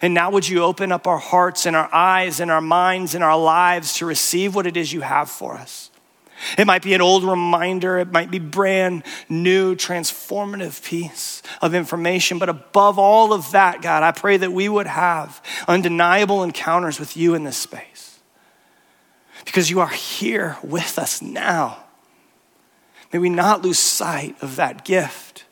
And 0.00 0.14
now, 0.14 0.30
would 0.30 0.48
you 0.48 0.62
open 0.62 0.90
up 0.90 1.06
our 1.06 1.18
hearts 1.18 1.66
and 1.66 1.76
our 1.76 1.94
eyes 1.94 2.40
and 2.40 2.50
our 2.50 2.62
minds 2.62 3.14
and 3.14 3.22
our 3.22 3.38
lives 3.38 3.92
to 3.96 4.06
receive 4.06 4.54
what 4.54 4.66
it 4.66 4.74
is 4.74 4.90
you 4.90 5.02
have 5.02 5.28
for 5.28 5.52
us? 5.52 5.90
It 6.56 6.66
might 6.66 6.82
be 6.82 6.94
an 6.94 7.02
old 7.02 7.22
reminder, 7.22 7.98
it 7.98 8.10
might 8.10 8.30
be 8.30 8.38
brand 8.38 9.02
new, 9.28 9.74
transformative 9.74 10.82
piece 10.82 11.42
of 11.60 11.74
information. 11.74 12.38
But 12.38 12.48
above 12.48 12.98
all 12.98 13.34
of 13.34 13.50
that, 13.50 13.82
God, 13.82 14.02
I 14.02 14.12
pray 14.12 14.38
that 14.38 14.52
we 14.54 14.66
would 14.66 14.86
have 14.86 15.42
undeniable 15.68 16.42
encounters 16.42 16.98
with 16.98 17.18
you 17.18 17.34
in 17.34 17.44
this 17.44 17.58
space. 17.58 18.18
Because 19.44 19.68
you 19.68 19.80
are 19.80 19.88
here 19.88 20.56
with 20.62 20.98
us 20.98 21.20
now. 21.20 21.84
May 23.12 23.18
we 23.18 23.28
not 23.28 23.62
lose 23.62 23.78
sight 23.78 24.36
of 24.40 24.56
that 24.56 24.84
gift. 24.84 25.44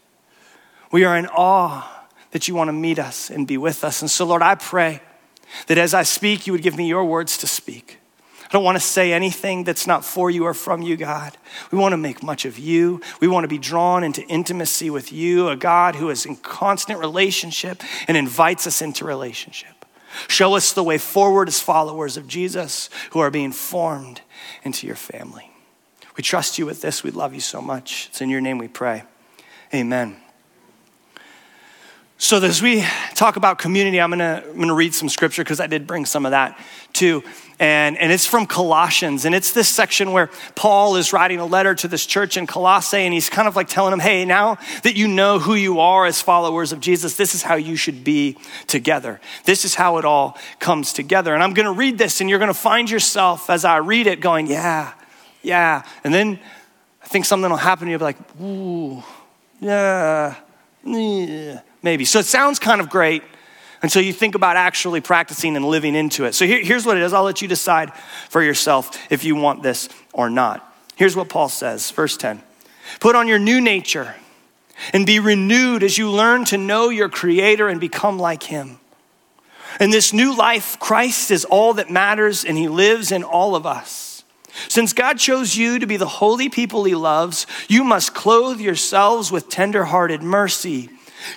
We 0.90 1.04
are 1.04 1.16
in 1.16 1.26
awe 1.26 2.06
that 2.30 2.48
you 2.48 2.54
want 2.54 2.68
to 2.68 2.72
meet 2.72 2.98
us 2.98 3.30
and 3.30 3.46
be 3.46 3.58
with 3.58 3.84
us. 3.84 4.00
And 4.00 4.10
so, 4.10 4.24
Lord, 4.24 4.42
I 4.42 4.54
pray 4.54 5.00
that 5.66 5.78
as 5.78 5.94
I 5.94 6.02
speak, 6.02 6.46
you 6.46 6.52
would 6.52 6.62
give 6.62 6.76
me 6.76 6.86
your 6.86 7.04
words 7.04 7.38
to 7.38 7.46
speak. 7.46 7.98
I 8.44 8.48
don't 8.52 8.64
want 8.64 8.76
to 8.76 8.84
say 8.84 9.12
anything 9.12 9.64
that's 9.64 9.86
not 9.86 10.06
for 10.06 10.30
you 10.30 10.44
or 10.44 10.54
from 10.54 10.80
you, 10.80 10.96
God. 10.96 11.36
We 11.70 11.78
want 11.78 11.92
to 11.92 11.98
make 11.98 12.22
much 12.22 12.46
of 12.46 12.58
you. 12.58 13.02
We 13.20 13.28
want 13.28 13.44
to 13.44 13.48
be 13.48 13.58
drawn 13.58 14.02
into 14.02 14.22
intimacy 14.22 14.88
with 14.88 15.12
you, 15.12 15.48
a 15.48 15.56
God 15.56 15.96
who 15.96 16.08
is 16.08 16.24
in 16.24 16.36
constant 16.36 16.98
relationship 16.98 17.82
and 18.06 18.16
invites 18.16 18.66
us 18.66 18.80
into 18.80 19.04
relationship. 19.04 19.84
Show 20.28 20.54
us 20.54 20.72
the 20.72 20.82
way 20.82 20.96
forward 20.96 21.48
as 21.48 21.60
followers 21.60 22.16
of 22.16 22.26
Jesus 22.26 22.88
who 23.10 23.18
are 23.18 23.30
being 23.30 23.52
formed 23.52 24.22
into 24.64 24.86
your 24.86 24.96
family. 24.96 25.50
We 26.18 26.22
trust 26.22 26.58
you 26.58 26.66
with 26.66 26.80
this. 26.80 27.04
We 27.04 27.12
love 27.12 27.32
you 27.32 27.40
so 27.40 27.62
much. 27.62 28.08
It's 28.10 28.20
in 28.20 28.28
your 28.28 28.40
name 28.40 28.58
we 28.58 28.66
pray. 28.66 29.04
Amen. 29.72 30.16
So, 32.20 32.42
as 32.42 32.60
we 32.60 32.84
talk 33.14 33.36
about 33.36 33.58
community, 33.58 34.00
I'm 34.00 34.10
gonna, 34.10 34.42
I'm 34.44 34.58
gonna 34.58 34.74
read 34.74 34.94
some 34.94 35.08
scripture 35.08 35.44
because 35.44 35.60
I 35.60 35.68
did 35.68 35.86
bring 35.86 36.04
some 36.04 36.26
of 36.26 36.32
that 36.32 36.58
too. 36.92 37.22
And, 37.60 37.96
and 37.96 38.10
it's 38.10 38.26
from 38.26 38.46
Colossians. 38.46 39.26
And 39.26 39.32
it's 39.32 39.52
this 39.52 39.68
section 39.68 40.10
where 40.10 40.28
Paul 40.56 40.96
is 40.96 41.12
writing 41.12 41.38
a 41.38 41.46
letter 41.46 41.76
to 41.76 41.86
this 41.86 42.04
church 42.04 42.36
in 42.36 42.48
Colossae. 42.48 42.98
And 42.98 43.14
he's 43.14 43.30
kind 43.30 43.46
of 43.46 43.54
like 43.54 43.68
telling 43.68 43.92
them, 43.92 44.00
hey, 44.00 44.24
now 44.24 44.58
that 44.82 44.96
you 44.96 45.06
know 45.06 45.38
who 45.38 45.54
you 45.54 45.78
are 45.78 46.04
as 46.04 46.20
followers 46.20 46.72
of 46.72 46.80
Jesus, 46.80 47.14
this 47.16 47.36
is 47.36 47.42
how 47.42 47.54
you 47.54 47.76
should 47.76 48.02
be 48.02 48.36
together. 48.66 49.20
This 49.44 49.64
is 49.64 49.76
how 49.76 49.98
it 49.98 50.04
all 50.04 50.36
comes 50.58 50.92
together. 50.92 51.32
And 51.32 51.44
I'm 51.44 51.54
gonna 51.54 51.72
read 51.72 51.96
this, 51.96 52.20
and 52.20 52.28
you're 52.28 52.40
gonna 52.40 52.54
find 52.54 52.90
yourself 52.90 53.50
as 53.50 53.64
I 53.64 53.76
read 53.76 54.08
it 54.08 54.20
going, 54.20 54.48
yeah, 54.48 54.94
yeah. 55.42 55.82
And 56.04 56.12
then 56.12 56.38
I 57.02 57.06
think 57.06 57.24
something 57.24 57.50
will 57.50 57.56
happen, 57.56 57.84
and 57.84 57.90
you'll 57.90 57.98
be 57.98 58.04
like, 58.04 58.40
ooh, 58.40 59.02
yeah, 59.60 60.34
yeah 60.84 61.60
maybe. 61.82 62.04
So 62.04 62.18
it 62.18 62.26
sounds 62.26 62.58
kind 62.58 62.80
of 62.80 62.90
great 62.90 63.22
until 63.82 64.02
you 64.02 64.12
think 64.12 64.34
about 64.34 64.56
actually 64.56 65.00
practicing 65.00 65.56
and 65.56 65.64
living 65.64 65.94
into 65.94 66.24
it. 66.24 66.34
So 66.34 66.46
here, 66.46 66.62
here's 66.62 66.84
what 66.84 66.96
it 66.96 67.02
is. 67.02 67.12
I'll 67.12 67.22
let 67.22 67.42
you 67.42 67.48
decide 67.48 67.94
for 68.28 68.42
yourself 68.42 68.90
if 69.10 69.24
you 69.24 69.36
want 69.36 69.62
this 69.62 69.88
or 70.12 70.28
not. 70.28 70.64
Here's 70.96 71.14
what 71.14 71.28
Paul 71.28 71.48
says, 71.48 71.90
verse 71.90 72.16
10 72.16 72.42
Put 73.00 73.14
on 73.14 73.28
your 73.28 73.38
new 73.38 73.60
nature 73.60 74.14
and 74.92 75.06
be 75.06 75.18
renewed 75.18 75.82
as 75.82 75.98
you 75.98 76.10
learn 76.10 76.44
to 76.46 76.58
know 76.58 76.88
your 76.88 77.08
Creator 77.08 77.68
and 77.68 77.80
become 77.80 78.18
like 78.18 78.42
Him. 78.42 78.78
In 79.80 79.90
this 79.90 80.12
new 80.12 80.36
life, 80.36 80.78
Christ 80.78 81.30
is 81.30 81.44
all 81.44 81.74
that 81.74 81.90
matters 81.90 82.44
and 82.44 82.56
He 82.56 82.68
lives 82.68 83.12
in 83.12 83.22
all 83.22 83.54
of 83.54 83.66
us. 83.66 84.07
Since 84.66 84.92
God 84.92 85.18
chose 85.18 85.56
you 85.56 85.78
to 85.78 85.86
be 85.86 85.96
the 85.96 86.06
holy 86.06 86.48
people 86.48 86.84
He 86.84 86.94
loves, 86.94 87.46
you 87.68 87.84
must 87.84 88.14
clothe 88.14 88.60
yourselves 88.60 89.30
with 89.30 89.48
tender-hearted 89.48 90.22
mercy 90.22 90.90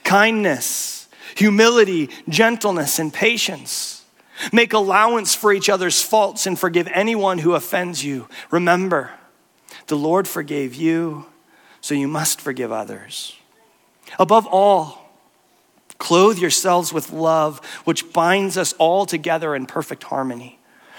kindness, 0.03 1.07
humility, 1.35 2.09
gentleness, 2.29 2.99
and 2.99 3.13
patience. 3.13 4.05
Make 4.51 4.73
allowance 4.73 5.35
for 5.35 5.53
each 5.53 5.69
other's 5.69 6.01
faults 6.01 6.45
and 6.45 6.57
forgive 6.57 6.87
anyone 6.93 7.39
who 7.39 7.53
offends 7.53 8.03
you. 8.03 8.27
Remember, 8.49 9.11
the 9.87 9.97
Lord 9.97 10.27
forgave 10.27 10.73
you, 10.75 11.25
so 11.81 11.93
you 11.95 12.07
must 12.07 12.41
forgive 12.41 12.71
others. 12.71 13.35
Above 14.17 14.47
all, 14.47 15.11
clothe 15.97 16.37
yourselves 16.37 16.91
with 16.91 17.11
love, 17.11 17.63
which 17.83 18.13
binds 18.13 18.57
us 18.57 18.73
all 18.73 19.05
together 19.05 19.55
in 19.55 19.65
perfect 19.65 20.03
harmony. 20.03 20.59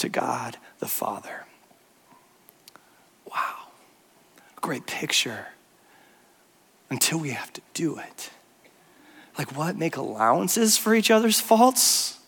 to 0.00 0.08
God 0.08 0.56
the 0.78 0.86
Father. 0.86 1.46
Wow. 3.26 3.68
Great 4.60 4.86
picture 4.86 5.48
until 6.90 7.18
we 7.18 7.30
have 7.30 7.52
to 7.52 7.60
do 7.74 7.98
it. 7.98 8.30
Like, 9.38 9.56
what? 9.56 9.76
Make 9.76 9.96
allowances 9.96 10.76
for 10.76 10.94
each 10.94 11.10
other's 11.10 11.40
faults? 11.40 12.18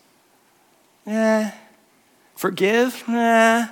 Yeah. 1.05 1.53
Forgive? 2.35 3.03
Nah. 3.07 3.67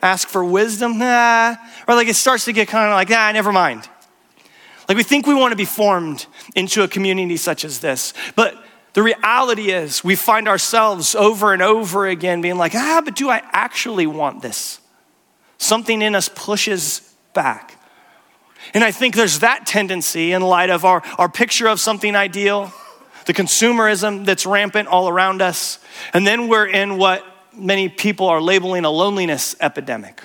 Ask 0.00 0.28
for 0.28 0.44
wisdom? 0.44 0.98
Nah. 0.98 1.56
Or 1.86 1.94
like 1.94 2.08
it 2.08 2.16
starts 2.16 2.44
to 2.46 2.52
get 2.52 2.68
kind 2.68 2.88
of 2.90 2.94
like, 2.94 3.10
nah, 3.10 3.30
never 3.32 3.52
mind. 3.52 3.88
Like 4.88 4.96
we 4.96 5.02
think 5.02 5.26
we 5.26 5.34
want 5.34 5.52
to 5.52 5.56
be 5.56 5.64
formed 5.64 6.26
into 6.54 6.82
a 6.82 6.88
community 6.88 7.36
such 7.36 7.64
as 7.64 7.80
this. 7.80 8.14
But 8.34 8.62
the 8.94 9.02
reality 9.02 9.70
is, 9.70 10.04
we 10.04 10.16
find 10.16 10.48
ourselves 10.48 11.14
over 11.14 11.52
and 11.52 11.62
over 11.62 12.06
again 12.06 12.42
being 12.42 12.58
like, 12.58 12.74
ah, 12.74 13.00
but 13.04 13.16
do 13.16 13.30
I 13.30 13.42
actually 13.52 14.06
want 14.06 14.42
this? 14.42 14.80
Something 15.56 16.02
in 16.02 16.14
us 16.14 16.28
pushes 16.28 17.14
back. 17.32 17.78
And 18.74 18.84
I 18.84 18.90
think 18.90 19.14
there's 19.14 19.40
that 19.40 19.66
tendency 19.66 20.32
in 20.32 20.42
light 20.42 20.70
of 20.70 20.84
our, 20.84 21.02
our 21.18 21.28
picture 21.28 21.66
of 21.66 21.80
something 21.80 22.14
ideal, 22.14 22.72
the 23.26 23.32
consumerism 23.32 24.24
that's 24.26 24.44
rampant 24.44 24.88
all 24.88 25.08
around 25.08 25.40
us. 25.40 25.78
And 26.12 26.26
then 26.26 26.48
we're 26.48 26.66
in 26.66 26.98
what 26.98 27.24
many 27.54 27.88
people 27.88 28.26
are 28.26 28.40
labeling 28.40 28.84
a 28.84 28.90
loneliness 28.90 29.56
epidemic. 29.60 30.22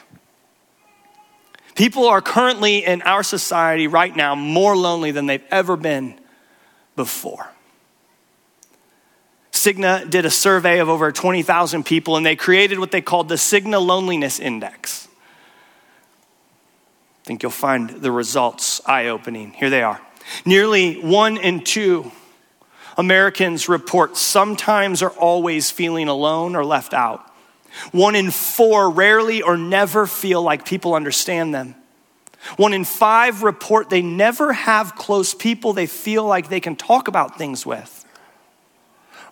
People 1.75 2.07
are 2.07 2.21
currently 2.21 2.83
in 2.83 3.01
our 3.03 3.24
society 3.24 3.88
right 3.88 4.15
now 4.15 4.36
more 4.36 4.75
lonely 4.75 5.12
than 5.12 5.25
they've 5.25 5.45
ever 5.51 5.77
been 5.77 6.19
before. 6.95 7.47
Cigna 9.58 10.10
did 10.10 10.26
a 10.26 10.30
survey 10.30 10.80
of 10.80 10.90
over 10.90 11.12
20,000 11.12 11.84
people 11.84 12.16
and 12.16 12.26
they 12.26 12.36
created 12.36 12.80
what 12.80 12.92
they 12.92 13.02
called 13.02 13.28
the 13.30 13.36
Cigna 13.36 13.84
Loneliness 13.84 14.40
Index 14.40 15.08
I 17.24 17.28
think 17.28 17.44
you'll 17.44 17.52
find 17.52 17.90
the 17.90 18.10
results 18.10 18.80
eye 18.86 19.08
opening. 19.08 19.52
Here 19.52 19.70
they 19.70 19.84
are. 19.84 20.00
Nearly 20.46 20.94
one 21.02 21.36
in 21.36 21.62
two 21.62 22.10
Americans 22.98 23.68
report 23.68 24.16
sometimes 24.16 25.02
or 25.04 25.10
always 25.10 25.70
feeling 25.70 26.08
alone 26.08 26.56
or 26.56 26.64
left 26.64 26.94
out. 26.94 27.30
One 27.92 28.16
in 28.16 28.32
four 28.32 28.90
rarely 28.90 29.42
or 29.42 29.58
never 29.58 30.08
feel 30.08 30.42
like 30.42 30.64
people 30.64 30.96
understand 30.96 31.54
them. 31.54 31.76
One 32.56 32.72
in 32.72 32.86
five 32.86 33.44
report 33.44 33.90
they 33.90 34.02
never 34.02 34.54
have 34.54 34.96
close 34.96 35.34
people 35.34 35.74
they 35.74 35.86
feel 35.86 36.24
like 36.24 36.48
they 36.48 36.62
can 36.62 36.78
talk 36.78 37.10
about 37.10 37.38
things 37.38 37.66
with. 37.66 38.06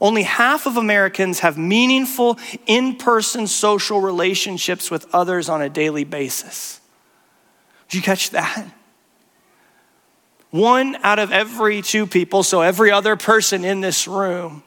Only 0.01 0.23
half 0.23 0.65
of 0.65 0.77
Americans 0.77 1.39
have 1.39 1.57
meaningful 1.57 2.37
in 2.65 2.95
person 2.95 3.47
social 3.47 4.01
relationships 4.01 4.91
with 4.91 5.07
others 5.13 5.49
on 5.49 5.61
a 5.61 5.69
daily 5.69 6.03
basis. 6.03 6.81
Did 7.89 7.97
you 7.97 8.03
catch 8.03 8.31
that? 8.31 8.65
One 10.51 10.95
out 11.03 11.19
of 11.19 11.31
every 11.31 11.81
two 11.81 12.07
people, 12.07 12.43
so 12.43 12.61
every 12.61 12.91
other 12.91 13.15
person 13.15 13.65
in 13.65 13.81
this 13.81 14.07
room, 14.07 14.63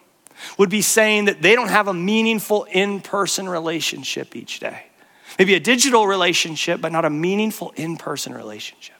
would 0.59 0.71
be 0.71 0.83
saying 0.83 1.25
that 1.25 1.43
they 1.43 1.55
don't 1.55 1.69
have 1.69 1.89
a 1.89 1.95
meaningful 1.95 2.65
in 2.65 3.01
person 3.01 3.49
relationship 3.49 4.37
each 4.37 4.61
day. 4.61 4.85
Maybe 5.39 5.55
a 5.55 5.61
digital 5.61 6.07
relationship, 6.07 6.81
but 6.81 6.93
not 6.93 7.05
a 7.05 7.11
meaningful 7.11 7.73
in 7.77 7.97
person 7.97 8.35
relationship. 8.35 8.98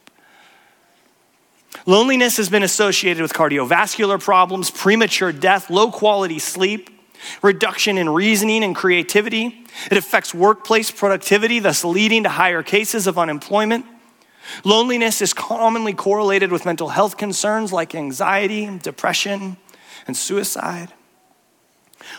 Loneliness 1.85 2.37
has 2.37 2.49
been 2.49 2.63
associated 2.63 3.21
with 3.21 3.33
cardiovascular 3.33 4.21
problems, 4.21 4.71
premature 4.71 5.31
death, 5.31 5.69
low 5.69 5.91
quality 5.91 6.39
sleep, 6.39 6.89
reduction 7.41 7.97
in 7.97 8.09
reasoning 8.09 8.63
and 8.63 8.75
creativity. 8.75 9.65
It 9.91 9.97
affects 9.97 10.33
workplace 10.33 10.91
productivity, 10.91 11.59
thus 11.59 11.83
leading 11.83 12.23
to 12.23 12.29
higher 12.29 12.63
cases 12.63 13.07
of 13.07 13.17
unemployment. 13.17 13.85
Loneliness 14.63 15.21
is 15.21 15.33
commonly 15.33 15.93
correlated 15.93 16.51
with 16.51 16.65
mental 16.65 16.89
health 16.89 17.17
concerns 17.17 17.71
like 17.71 17.93
anxiety, 17.93 18.79
depression, 18.81 19.57
and 20.07 20.17
suicide. 20.17 20.93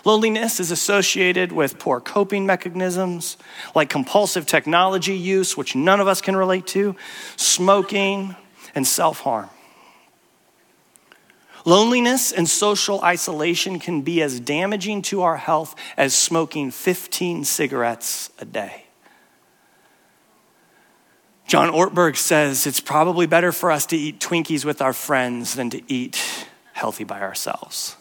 Loneliness 0.04 0.60
is 0.60 0.70
associated 0.70 1.50
with 1.50 1.78
poor 1.78 2.00
coping 2.00 2.46
mechanisms 2.46 3.36
like 3.74 3.90
compulsive 3.90 4.46
technology 4.46 5.16
use, 5.16 5.56
which 5.56 5.74
none 5.74 6.00
of 6.00 6.06
us 6.06 6.20
can 6.20 6.36
relate 6.36 6.66
to, 6.68 6.94
smoking, 7.36 8.36
and 8.74 8.86
self 8.86 9.20
harm. 9.20 9.50
Loneliness 11.64 12.32
and 12.32 12.48
social 12.48 13.02
isolation 13.02 13.78
can 13.78 14.02
be 14.02 14.22
as 14.22 14.40
damaging 14.40 15.02
to 15.02 15.22
our 15.22 15.36
health 15.36 15.74
as 15.96 16.14
smoking 16.14 16.70
15 16.70 17.44
cigarettes 17.44 18.30
a 18.38 18.44
day. 18.44 18.84
John 21.46 21.68
Ortberg 21.68 22.16
says 22.16 22.66
it's 22.66 22.80
probably 22.80 23.26
better 23.26 23.52
for 23.52 23.70
us 23.72 23.84
to 23.86 23.96
eat 23.96 24.20
Twinkies 24.20 24.64
with 24.64 24.80
our 24.80 24.92
friends 24.92 25.54
than 25.54 25.68
to 25.70 25.82
eat 25.92 26.46
healthy 26.72 27.04
by 27.04 27.20
ourselves. 27.20 27.96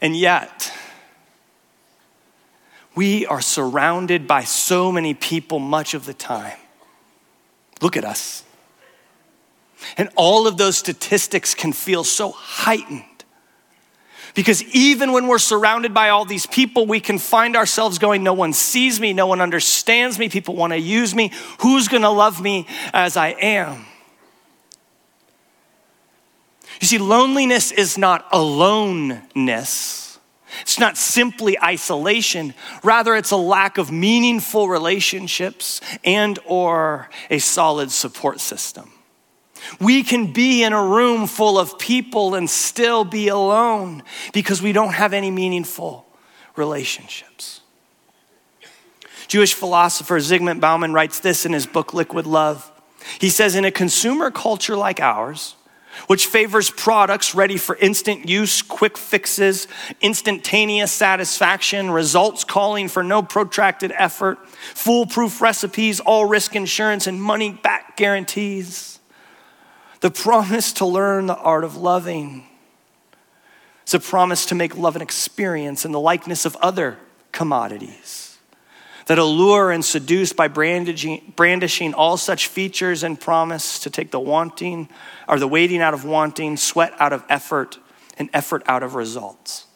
And 0.00 0.16
yet, 0.16 0.72
we 2.98 3.26
are 3.26 3.40
surrounded 3.40 4.26
by 4.26 4.42
so 4.42 4.90
many 4.90 5.14
people 5.14 5.60
much 5.60 5.94
of 5.94 6.04
the 6.04 6.12
time. 6.12 6.58
Look 7.80 7.96
at 7.96 8.04
us. 8.04 8.42
And 9.96 10.08
all 10.16 10.48
of 10.48 10.56
those 10.56 10.76
statistics 10.76 11.54
can 11.54 11.72
feel 11.72 12.02
so 12.02 12.32
heightened. 12.32 13.04
Because 14.34 14.64
even 14.74 15.12
when 15.12 15.28
we're 15.28 15.38
surrounded 15.38 15.94
by 15.94 16.08
all 16.08 16.24
these 16.24 16.46
people, 16.46 16.86
we 16.86 16.98
can 16.98 17.20
find 17.20 17.54
ourselves 17.54 18.00
going, 18.00 18.24
No 18.24 18.32
one 18.32 18.52
sees 18.52 18.98
me, 18.98 19.12
no 19.12 19.28
one 19.28 19.40
understands 19.40 20.18
me, 20.18 20.28
people 20.28 20.56
want 20.56 20.72
to 20.72 20.80
use 20.80 21.14
me. 21.14 21.30
Who's 21.60 21.86
going 21.86 22.02
to 22.02 22.10
love 22.10 22.42
me 22.42 22.66
as 22.92 23.16
I 23.16 23.28
am? 23.28 23.86
You 26.80 26.88
see, 26.88 26.98
loneliness 26.98 27.70
is 27.70 27.96
not 27.96 28.26
aloneness. 28.32 30.07
It's 30.62 30.78
not 30.78 30.96
simply 30.96 31.58
isolation, 31.60 32.54
rather 32.82 33.14
it's 33.14 33.30
a 33.30 33.36
lack 33.36 33.78
of 33.78 33.90
meaningful 33.90 34.68
relationships 34.68 35.80
and 36.04 36.38
or 36.44 37.08
a 37.30 37.38
solid 37.38 37.90
support 37.90 38.40
system. 38.40 38.90
We 39.80 40.02
can 40.02 40.32
be 40.32 40.62
in 40.62 40.72
a 40.72 40.82
room 40.82 41.26
full 41.26 41.58
of 41.58 41.78
people 41.78 42.34
and 42.34 42.48
still 42.48 43.04
be 43.04 43.28
alone 43.28 44.02
because 44.32 44.62
we 44.62 44.72
don't 44.72 44.94
have 44.94 45.12
any 45.12 45.30
meaningful 45.30 46.06
relationships. 46.56 47.60
Jewish 49.26 49.52
philosopher 49.52 50.18
Zygmunt 50.18 50.60
Bauman 50.60 50.94
writes 50.94 51.20
this 51.20 51.44
in 51.44 51.52
his 51.52 51.66
book 51.66 51.92
Liquid 51.92 52.26
Love. 52.26 52.72
He 53.20 53.28
says, 53.28 53.54
In 53.54 53.64
a 53.64 53.70
consumer 53.70 54.30
culture 54.30 54.76
like 54.76 55.00
ours, 55.00 55.54
which 56.06 56.26
favors 56.26 56.70
products 56.70 57.34
ready 57.34 57.56
for 57.56 57.76
instant 57.76 58.28
use, 58.28 58.62
quick 58.62 58.96
fixes, 58.96 59.66
instantaneous 60.00 60.92
satisfaction, 60.92 61.90
results 61.90 62.44
calling 62.44 62.88
for 62.88 63.02
no 63.02 63.22
protracted 63.22 63.92
effort, 63.96 64.38
foolproof 64.74 65.40
recipes, 65.40 66.00
all 66.00 66.26
risk 66.26 66.54
insurance, 66.54 67.06
and 67.06 67.22
money 67.22 67.52
back 67.52 67.96
guarantees. 67.96 69.00
The 70.00 70.10
promise 70.10 70.72
to 70.74 70.86
learn 70.86 71.26
the 71.26 71.36
art 71.36 71.64
of 71.64 71.76
loving 71.76 72.46
is 73.86 73.94
a 73.94 74.00
promise 74.00 74.46
to 74.46 74.54
make 74.54 74.76
love 74.76 74.96
an 74.96 75.02
experience 75.02 75.84
in 75.84 75.92
the 75.92 76.00
likeness 76.00 76.44
of 76.44 76.56
other 76.56 76.98
commodities 77.32 78.27
that 79.08 79.18
allure 79.18 79.70
and 79.70 79.82
seduce 79.82 80.34
by 80.34 80.48
brandishing, 80.48 81.32
brandishing 81.34 81.94
all 81.94 82.18
such 82.18 82.46
features 82.46 83.02
and 83.02 83.18
promise 83.18 83.78
to 83.80 83.88
take 83.88 84.10
the 84.10 84.20
wanting 84.20 84.86
or 85.26 85.38
the 85.38 85.48
waiting 85.48 85.80
out 85.80 85.94
of 85.94 86.04
wanting, 86.04 86.58
sweat 86.58 86.92
out 86.98 87.14
of 87.14 87.24
effort, 87.30 87.78
and 88.18 88.28
effort 88.34 88.62
out 88.66 88.82
of 88.82 88.94
results. 88.94 89.66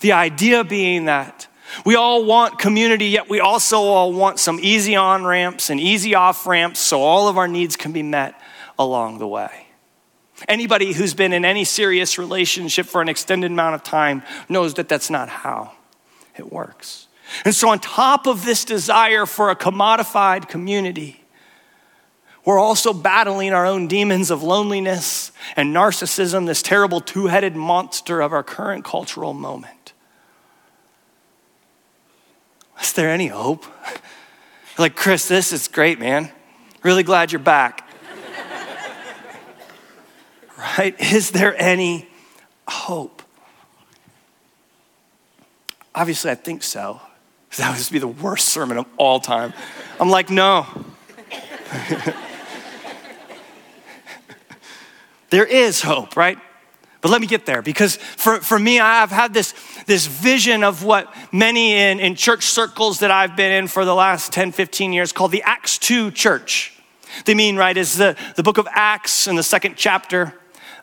The 0.00 0.12
idea 0.12 0.64
being 0.64 1.06
that 1.06 1.46
we 1.86 1.94
all 1.94 2.26
want 2.26 2.58
community, 2.58 3.06
yet 3.06 3.30
we 3.30 3.40
also 3.40 3.78
all 3.78 4.12
want 4.12 4.38
some 4.38 4.60
easy 4.60 4.96
on 4.96 5.24
ramps 5.24 5.70
and 5.70 5.80
easy 5.80 6.14
off 6.14 6.46
ramps 6.46 6.78
so 6.78 7.00
all 7.00 7.26
of 7.26 7.38
our 7.38 7.48
needs 7.48 7.76
can 7.76 7.92
be 7.92 8.02
met 8.02 8.38
along 8.78 9.18
the 9.18 9.26
way. 9.26 9.66
Anybody 10.46 10.92
who's 10.92 11.14
been 11.14 11.32
in 11.32 11.46
any 11.46 11.64
serious 11.64 12.18
relationship 12.18 12.84
for 12.84 13.00
an 13.00 13.08
extended 13.08 13.50
amount 13.50 13.76
of 13.76 13.82
time 13.82 14.22
knows 14.50 14.74
that 14.74 14.90
that's 14.90 15.08
not 15.08 15.30
how 15.30 15.72
it 16.36 16.52
works. 16.52 17.08
And 17.44 17.54
so, 17.54 17.70
on 17.70 17.78
top 17.78 18.26
of 18.26 18.44
this 18.44 18.64
desire 18.64 19.26
for 19.26 19.50
a 19.50 19.56
commodified 19.56 20.48
community, 20.48 21.24
we're 22.44 22.58
also 22.58 22.92
battling 22.92 23.52
our 23.52 23.64
own 23.64 23.88
demons 23.88 24.30
of 24.30 24.42
loneliness 24.42 25.32
and 25.56 25.74
narcissism, 25.74 26.46
this 26.46 26.62
terrible 26.62 27.00
two 27.00 27.26
headed 27.26 27.56
monster 27.56 28.20
of 28.20 28.32
our 28.32 28.42
current 28.42 28.84
cultural 28.84 29.32
moment. 29.32 29.94
Is 32.80 32.92
there 32.92 33.10
any 33.10 33.28
hope? 33.28 33.64
Like, 34.76 34.96
Chris, 34.96 35.28
this 35.28 35.52
is 35.52 35.68
great, 35.68 36.00
man. 36.00 36.32
Really 36.82 37.04
glad 37.04 37.30
you're 37.30 37.38
back. 37.38 37.88
right? 40.58 41.00
Is 41.00 41.30
there 41.30 41.54
any 41.56 42.08
hope? 42.66 43.22
Obviously, 45.94 46.32
I 46.32 46.34
think 46.34 46.64
so. 46.64 47.00
That 47.56 47.70
would 47.70 47.78
just 47.78 47.92
be 47.92 47.98
the 47.98 48.08
worst 48.08 48.48
sermon 48.48 48.78
of 48.78 48.86
all 48.96 49.20
time. 49.20 49.52
I'm 50.00 50.10
like, 50.10 50.28
no. 50.30 50.66
there 55.30 55.46
is 55.46 55.80
hope, 55.80 56.16
right? 56.16 56.38
But 57.00 57.10
let 57.10 57.20
me 57.20 57.26
get 57.26 57.44
there 57.44 57.60
because 57.60 57.96
for, 57.96 58.40
for 58.40 58.58
me, 58.58 58.80
I've 58.80 59.10
had 59.10 59.34
this, 59.34 59.54
this 59.86 60.06
vision 60.06 60.64
of 60.64 60.82
what 60.84 61.14
many 61.32 61.74
in, 61.74 62.00
in 62.00 62.14
church 62.14 62.44
circles 62.44 63.00
that 63.00 63.10
I've 63.10 63.36
been 63.36 63.52
in 63.52 63.68
for 63.68 63.84
the 63.84 63.94
last 63.94 64.32
10, 64.32 64.52
15 64.52 64.92
years 64.92 65.12
called 65.12 65.30
the 65.30 65.42
Acts 65.42 65.76
2 65.78 66.10
church. 66.12 66.72
They 67.26 67.34
mean, 67.34 67.56
right, 67.56 67.76
is 67.76 67.96
the, 67.96 68.16
the 68.36 68.42
book 68.42 68.58
of 68.58 68.66
Acts 68.70 69.26
in 69.26 69.36
the 69.36 69.42
second 69.42 69.74
chapter 69.76 70.34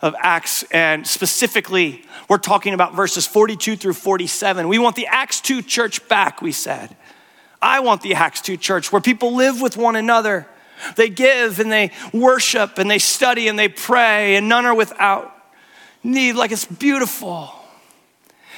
of 0.02 0.16
Acts, 0.20 0.64
and 0.72 1.06
specifically, 1.06 2.04
we're 2.28 2.38
talking 2.38 2.74
about 2.74 2.96
verses 2.96 3.28
42 3.28 3.76
through 3.76 3.94
47. 3.94 4.68
We 4.68 4.80
want 4.80 4.96
the 4.96 5.08
Acts 5.08 5.42
2 5.42 5.62
church 5.62 6.08
back, 6.08 6.42
we 6.42 6.52
said. 6.52 6.96
I 7.62 7.82
want 7.82 8.02
the 8.02 8.16
Acts 8.16 8.42
2 8.42 8.58
church 8.58 8.92
where 8.92 9.02
people 9.02 9.36
live 9.36 9.62
with 9.62 9.78
one 9.78 9.96
another. 9.96 10.48
They 10.96 11.10
give 11.10 11.60
and 11.60 11.72
they 11.72 11.92
worship 12.12 12.80
and 12.80 12.90
they 12.90 12.98
study 12.98 13.48
and 13.48 13.60
they 13.60 13.70
pray, 13.70 14.36
and 14.36 14.50
none 14.50 14.66
are 14.66 14.74
without 14.74 15.36
need. 16.04 16.34
Like 16.34 16.52
it's 16.52 16.66
beautiful. 16.66 17.54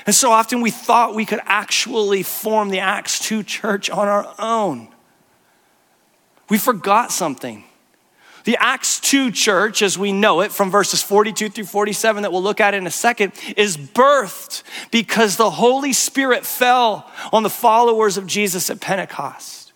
And 0.06 0.15
so 0.15 0.32
often 0.32 0.62
we 0.62 0.71
thought 0.71 1.15
we 1.15 1.25
could 1.25 1.41
actually 1.43 2.23
form 2.23 2.69
the 2.69 2.79
Acts 2.79 3.19
2 3.19 3.43
church 3.43 3.89
on 3.89 4.08
our 4.08 4.34
own. 4.39 4.88
We 6.49 6.58
forgot 6.58 7.12
something. 7.12 7.63
The 8.43 8.58
Acts 8.60 8.99
2 8.99 9.32
church, 9.32 9.82
as 9.82 9.97
we 9.97 10.12
know 10.12 10.41
it 10.41 10.51
from 10.51 10.69
verses 10.69 11.01
42 11.01 11.49
through 11.49 11.65
47 11.65 12.23
that 12.23 12.32
we'll 12.32 12.43
look 12.43 12.60
at 12.60 12.73
in 12.73 12.86
a 12.86 12.91
second, 12.91 13.32
is 13.56 13.77
birthed 13.77 14.63
because 14.91 15.38
the 15.38 15.49
Holy 15.49 15.93
Spirit 15.93 16.45
fell 16.45 17.10
on 17.32 17.43
the 17.43 17.49
followers 17.49 18.17
of 18.17 18.27
Jesus 18.27 18.69
at 18.69 18.82
Pentecost. 18.82 19.71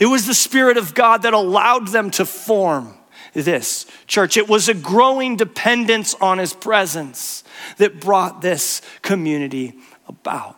It 0.00 0.06
was 0.06 0.26
the 0.26 0.34
Spirit 0.34 0.76
of 0.76 0.94
God 0.94 1.22
that 1.22 1.34
allowed 1.34 1.88
them 1.88 2.10
to 2.12 2.24
form 2.24 2.94
this 3.34 3.86
church. 4.06 4.36
It 4.36 4.48
was 4.48 4.68
a 4.68 4.74
growing 4.74 5.36
dependence 5.36 6.14
on 6.14 6.38
His 6.38 6.54
presence 6.54 7.44
that 7.76 8.00
brought 8.00 8.40
this 8.40 8.80
community 9.02 9.78
about. 10.06 10.56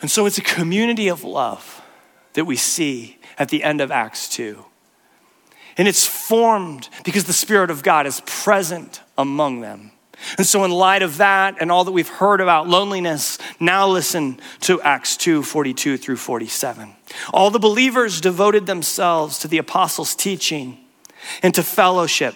And 0.00 0.10
so 0.10 0.26
it's 0.26 0.38
a 0.38 0.42
community 0.42 1.08
of 1.08 1.24
love 1.24 1.82
that 2.34 2.44
we 2.44 2.56
see 2.56 3.17
at 3.38 3.48
the 3.48 3.62
end 3.62 3.80
of 3.80 3.90
Acts 3.90 4.28
2. 4.28 4.64
And 5.76 5.86
it's 5.86 6.06
formed 6.06 6.88
because 7.04 7.24
the 7.24 7.32
Spirit 7.32 7.70
of 7.70 7.82
God 7.82 8.06
is 8.06 8.20
present 8.26 9.00
among 9.16 9.60
them. 9.60 9.92
And 10.36 10.44
so, 10.44 10.64
in 10.64 10.72
light 10.72 11.02
of 11.02 11.18
that 11.18 11.58
and 11.60 11.70
all 11.70 11.84
that 11.84 11.92
we've 11.92 12.08
heard 12.08 12.40
about 12.40 12.68
loneliness, 12.68 13.38
now 13.60 13.86
listen 13.86 14.40
to 14.62 14.82
Acts 14.82 15.16
2 15.16 15.44
42 15.44 15.96
through 15.96 16.16
47. 16.16 16.96
All 17.32 17.50
the 17.50 17.60
believers 17.60 18.20
devoted 18.20 18.66
themselves 18.66 19.38
to 19.38 19.48
the 19.48 19.58
apostles' 19.58 20.16
teaching 20.16 20.78
and 21.40 21.54
to 21.54 21.62
fellowship 21.62 22.34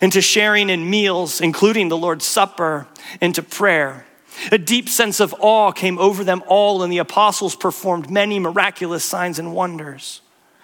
and 0.00 0.12
to 0.12 0.20
sharing 0.20 0.70
in 0.70 0.88
meals, 0.88 1.40
including 1.40 1.88
the 1.88 1.96
Lord's 1.96 2.24
Supper, 2.24 2.86
and 3.20 3.34
to 3.34 3.42
prayer. 3.42 4.06
A 4.52 4.58
deep 4.58 4.88
sense 4.88 5.20
of 5.20 5.34
awe 5.38 5.72
came 5.72 5.98
over 5.98 6.24
them 6.24 6.42
all, 6.46 6.82
and 6.82 6.92
the 6.92 6.98
apostles 6.98 7.56
performed 7.56 8.10
many 8.10 8.38
miraculous 8.38 9.04
signs 9.04 9.38
and 9.38 9.54
wonders. 9.54 10.20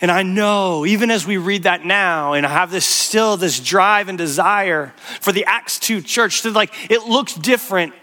And 0.00 0.10
I 0.10 0.22
know, 0.22 0.86
even 0.86 1.10
as 1.10 1.26
we 1.26 1.38
read 1.38 1.64
that 1.64 1.84
now, 1.84 2.34
and 2.34 2.46
I 2.46 2.50
have 2.50 2.70
this 2.70 2.86
still 2.86 3.36
this 3.36 3.58
drive 3.58 4.08
and 4.08 4.16
desire 4.16 4.94
for 5.20 5.32
the 5.32 5.44
Acts 5.44 5.78
2 5.80 6.02
church 6.02 6.42
to 6.42 6.50
like, 6.50 6.72
it 6.90 7.02
looks 7.02 7.34
different 7.34 7.94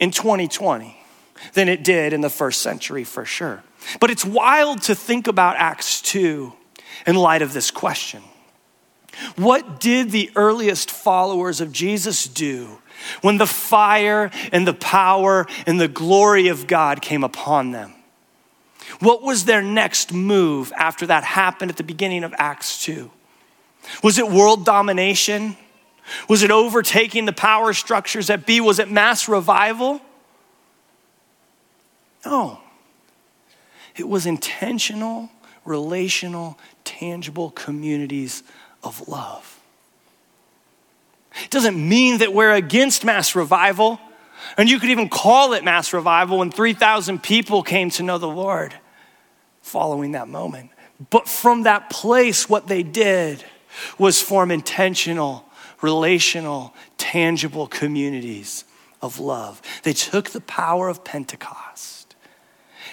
in 0.00 0.10
2020 0.10 0.96
than 1.52 1.68
it 1.68 1.84
did 1.84 2.12
in 2.12 2.20
the 2.20 2.30
first 2.30 2.62
century 2.62 3.04
for 3.04 3.24
sure. 3.24 3.62
But 4.00 4.10
it's 4.10 4.24
wild 4.24 4.82
to 4.82 4.94
think 4.94 5.26
about 5.26 5.56
Acts 5.56 6.00
2 6.02 6.52
in 7.06 7.16
light 7.16 7.42
of 7.42 7.52
this 7.52 7.70
question. 7.70 8.22
What 9.36 9.80
did 9.80 10.10
the 10.10 10.30
earliest 10.34 10.90
followers 10.90 11.60
of 11.60 11.72
Jesus 11.72 12.26
do 12.26 12.80
when 13.20 13.38
the 13.38 13.46
fire 13.46 14.30
and 14.52 14.66
the 14.66 14.74
power 14.74 15.46
and 15.66 15.80
the 15.80 15.88
glory 15.88 16.48
of 16.48 16.66
God 16.66 17.02
came 17.02 17.22
upon 17.22 17.70
them? 17.70 17.93
What 19.00 19.22
was 19.22 19.44
their 19.44 19.62
next 19.62 20.12
move 20.12 20.72
after 20.76 21.06
that 21.06 21.24
happened 21.24 21.70
at 21.70 21.76
the 21.76 21.82
beginning 21.82 22.24
of 22.24 22.34
Acts 22.36 22.82
2? 22.84 23.10
Was 24.02 24.18
it 24.18 24.28
world 24.28 24.64
domination? 24.64 25.56
Was 26.28 26.42
it 26.42 26.50
overtaking 26.50 27.24
the 27.24 27.32
power 27.32 27.72
structures 27.72 28.30
at 28.30 28.46
B? 28.46 28.60
Was 28.60 28.78
it 28.78 28.90
mass 28.90 29.28
revival? 29.28 30.00
No. 32.24 32.60
It 33.96 34.08
was 34.08 34.26
intentional, 34.26 35.30
relational, 35.64 36.58
tangible 36.84 37.50
communities 37.50 38.42
of 38.82 39.08
love. 39.08 39.60
It 41.42 41.50
doesn't 41.50 41.76
mean 41.76 42.18
that 42.18 42.32
we're 42.32 42.54
against 42.54 43.04
mass 43.04 43.34
revival. 43.34 43.98
And 44.56 44.68
you 44.68 44.78
could 44.78 44.90
even 44.90 45.08
call 45.08 45.52
it 45.52 45.64
mass 45.64 45.92
revival 45.92 46.38
when 46.38 46.50
3,000 46.50 47.22
people 47.22 47.62
came 47.62 47.90
to 47.90 48.02
know 48.02 48.18
the 48.18 48.28
Lord 48.28 48.74
following 49.62 50.12
that 50.12 50.28
moment. 50.28 50.70
But 51.10 51.28
from 51.28 51.62
that 51.64 51.90
place, 51.90 52.48
what 52.48 52.68
they 52.68 52.82
did 52.82 53.44
was 53.98 54.22
form 54.22 54.50
intentional, 54.50 55.44
relational, 55.80 56.74
tangible 56.98 57.66
communities 57.66 58.64
of 59.02 59.18
love. 59.18 59.60
They 59.82 59.92
took 59.92 60.30
the 60.30 60.40
power 60.40 60.88
of 60.88 61.04
Pentecost 61.04 62.14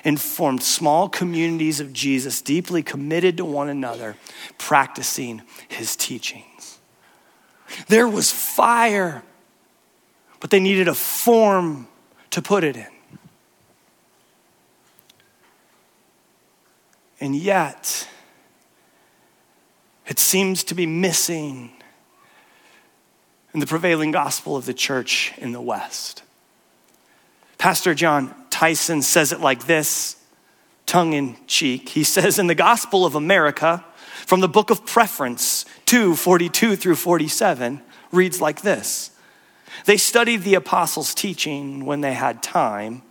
and 0.04 0.20
formed 0.20 0.64
small 0.64 1.08
communities 1.10 1.80
of 1.80 1.94
Jesus, 1.94 2.42
deeply 2.42 2.82
committed 2.82 3.38
to 3.38 3.46
one 3.46 3.70
another, 3.70 4.16
practicing 4.58 5.44
his 5.68 5.96
teachings. 5.96 6.80
There 7.88 8.08
was 8.08 8.32
fire, 8.32 9.24
but 10.42 10.50
they 10.50 10.60
needed 10.60 10.90
a 10.90 10.94
form 10.94 11.88
to 12.32 12.42
put 12.42 12.66
it 12.66 12.76
in. 12.76 12.88
And 17.22 17.36
yet, 17.36 18.10
it 20.08 20.20
seems 20.20 20.64
to 20.66 20.76
be 20.76 20.88
missing 20.88 21.72
in 23.54 23.60
the 23.60 23.68
prevailing 23.68 24.12
gospel 24.12 24.58
of 24.58 24.66
the 24.66 24.74
church 24.74 25.32
in 25.38 25.52
the 25.52 25.62
West. 25.62 26.24
Pastor 27.60 27.94
Jon 27.94 28.34
Tyson 28.50 29.04
says 29.04 29.32
it 29.32 29.40
like 29.40 29.68
this, 29.68 30.16
tongue 30.88 31.14
in 31.14 31.38
cheek. 31.46 31.90
He 31.90 32.04
says, 32.04 32.40
In 32.40 32.48
the 32.48 32.56
gospel 32.56 33.06
of 33.06 33.14
America, 33.14 33.86
from 34.26 34.40
the 34.40 34.50
book 34.50 34.72
of 34.72 34.86
preference 34.86 35.66
242 35.86 36.76
through 36.76 36.96
47, 36.96 37.82
reads 38.12 38.42
like 38.42 38.62
this 38.62 39.11
They 39.86 39.98
studied 39.98 40.44
the 40.44 40.56
apostles' 40.56 41.14
teaching 41.14 41.86
when 41.86 42.02
they 42.02 42.14
had 42.14 42.44
time, 42.44 43.04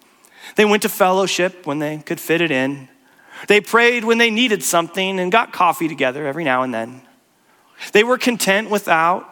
they 0.56 0.64
went 0.64 0.82
to 0.82 0.88
fellowship 0.88 1.66
when 1.66 1.78
they 1.78 1.98
could 1.98 2.20
fit 2.20 2.40
it 2.40 2.50
in. 2.50 2.88
They 3.48 3.60
prayed 3.60 4.04
when 4.04 4.18
they 4.18 4.30
needed 4.30 4.62
something 4.62 5.18
and 5.18 5.32
got 5.32 5.52
coffee 5.52 5.88
together 5.88 6.26
every 6.26 6.44
now 6.44 6.62
and 6.62 6.74
then. 6.74 7.02
They 7.92 8.04
were 8.04 8.18
content 8.18 8.70
without 8.70 9.26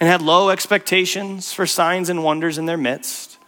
and 0.00 0.08
had 0.08 0.22
low 0.22 0.50
expectations 0.50 1.52
for 1.52 1.66
signs 1.66 2.08
and 2.08 2.24
wonders 2.24 2.58
in 2.58 2.66
their 2.66 2.76
midst. 2.76 3.38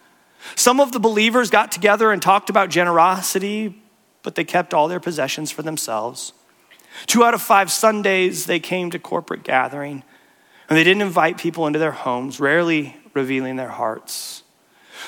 Some 0.55 0.79
of 0.79 0.93
the 0.93 0.99
believers 0.99 1.49
got 1.49 1.71
together 1.71 2.11
and 2.11 2.21
talked 2.21 2.49
about 2.49 2.69
generosity, 2.69 3.81
but 4.23 4.35
they 4.35 4.45
kept 4.45 4.73
all 4.73 4.87
their 4.87 5.01
possessions 5.01 5.51
for 5.51 5.61
themselves. 5.61 6.31
Two 7.05 7.23
out 7.23 7.33
of 7.33 7.41
five 7.41 7.69
Sundays, 7.69 8.45
they 8.45 8.59
came 8.59 8.89
to 8.91 8.99
corporate 8.99 9.43
gathering, 9.43 10.03
and 10.69 10.77
they 10.77 10.85
didn't 10.85 11.01
invite 11.01 11.37
people 11.37 11.67
into 11.67 11.79
their 11.79 11.91
homes, 11.91 12.39
rarely 12.39 12.95
revealing 13.17 13.57
their 13.57 13.69
hearts. 13.69 14.43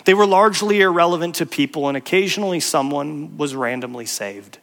They 0.05 0.13
were 0.13 0.25
largely 0.25 0.81
irrelevant 0.81 1.35
to 1.35 1.45
people, 1.45 1.87
and 1.87 1.95
occasionally 1.95 2.59
someone 2.59 3.37
was 3.37 3.55
randomly 3.55 4.05
saved. 4.05 4.57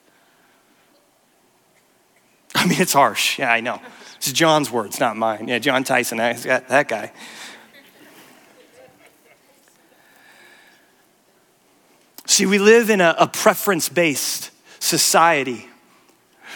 I 2.55 2.67
mean, 2.67 2.81
it's 2.81 2.93
harsh. 2.93 3.39
Yeah, 3.39 3.53
I 3.53 3.61
know. 3.61 3.81
It's 4.17 4.33
Jon's 4.33 4.71
words, 4.71 4.99
not 4.99 5.17
mine. 5.17 5.49
Yeah, 5.49 5.59
Jon 5.59 5.85
Tyson, 5.85 6.19
that 6.19 6.89
guy. 6.89 7.13
See, 12.27 12.45
we 12.45 12.59
live 12.59 12.91
in 12.91 13.01
a, 13.01 13.15
a 13.19 13.27
preference 13.27 13.89
based 13.89 14.51
society. 14.81 15.69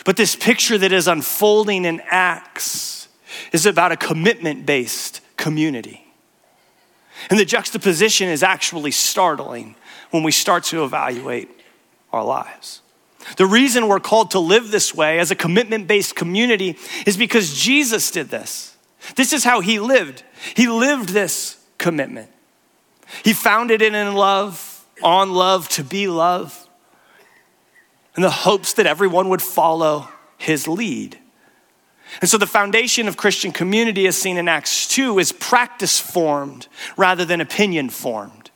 But 0.05 0.16
this 0.16 0.35
picture 0.35 0.79
that 0.79 0.92
is 0.92 1.07
unfolding 1.07 1.85
in 1.85 2.03
Acts 2.11 3.09
is 3.53 3.66
about 3.66 3.92
a 3.92 3.96
commitment 3.96 4.66
based 4.66 5.20
community. 5.37 6.10
And 7.29 7.39
the 7.39 7.45
juxtaposition 7.45 8.29
is 8.29 8.43
actually 8.43 8.93
startling 8.93 9.75
when 10.11 10.23
we 10.23 10.33
start 10.33 10.65
to 10.65 10.85
evaluate 10.85 11.49
our 12.13 12.25
lives. 12.25 12.81
The 13.37 13.47
reason 13.47 13.89
we're 13.89 14.01
called 14.01 14.31
to 14.33 14.39
live 14.39 14.71
this 14.71 14.95
way 14.95 15.19
as 15.19 15.31
a 15.31 15.35
commitment 15.35 15.87
based 15.87 16.17
community 16.17 16.79
is 17.07 17.17
because 17.17 17.55
Jesus 17.55 18.11
did 18.11 18.29
this. 18.29 18.77
This 19.17 19.33
is 19.33 19.45
how 19.45 19.61
he 19.61 19.79
lived. 19.79 20.23
He 20.55 20.69
lived 20.69 21.11
this 21.11 21.63
commitment. 21.79 22.31
He 23.25 23.33
founded 23.33 23.83
it 23.83 23.95
in 23.95 24.15
love, 24.15 24.87
on 25.03 25.33
love, 25.33 25.69
to 25.71 25.85
be 25.85 26.09
love, 26.09 26.69
in 28.17 28.23
the 28.23 28.31
hopes 28.31 28.75
that 28.75 28.87
everyone 28.87 29.29
would 29.29 29.43
follow 29.43 30.09
his 30.39 30.67
lead. 30.67 31.19
And 32.20 32.29
so 32.29 32.38
the 32.38 32.46
foundation 32.46 33.09
of 33.09 33.16
Christian 33.16 33.53
community, 33.53 34.07
as 34.07 34.16
seen 34.16 34.37
in 34.37 34.49
Acts 34.49 34.88
2, 34.88 35.18
is 35.18 35.33
practice 35.33 36.01
formed 36.01 36.66
rather 36.96 37.25
than 37.25 37.40
opinion 37.40 37.88
formed. 37.88 38.51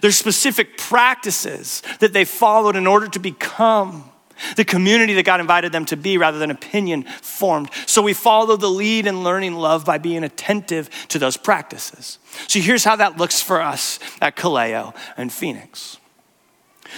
There's 0.00 0.16
specific 0.16 0.78
practices 0.78 1.82
that 2.00 2.12
they 2.12 2.24
followed 2.24 2.76
in 2.76 2.86
order 2.86 3.08
to 3.08 3.18
become 3.18 4.10
the 4.56 4.64
community 4.64 5.14
that 5.14 5.24
God 5.24 5.40
invited 5.40 5.72
them 5.72 5.84
to 5.86 5.96
be 5.96 6.18
rather 6.18 6.38
than 6.38 6.50
opinion 6.50 7.04
formed. 7.04 7.70
So 7.86 8.02
we 8.02 8.14
follow 8.14 8.56
the 8.56 8.70
lead 8.70 9.06
in 9.06 9.22
learning 9.22 9.54
love 9.54 9.84
by 9.84 9.98
being 9.98 10.24
attentive 10.24 10.90
to 11.08 11.18
those 11.18 11.36
practices. 11.36 12.18
So 12.48 12.60
here's 12.60 12.84
how 12.84 12.96
that 12.96 13.16
looks 13.16 13.40
for 13.40 13.60
us 13.60 13.98
at 14.20 14.36
Kaleo 14.36 14.94
and 15.16 15.32
Phoenix. 15.32 15.98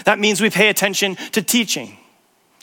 That 0.04 0.18
means 0.18 0.40
we 0.40 0.50
pay 0.50 0.68
attention 0.68 1.16
to 1.32 1.42
teaching. 1.42 1.98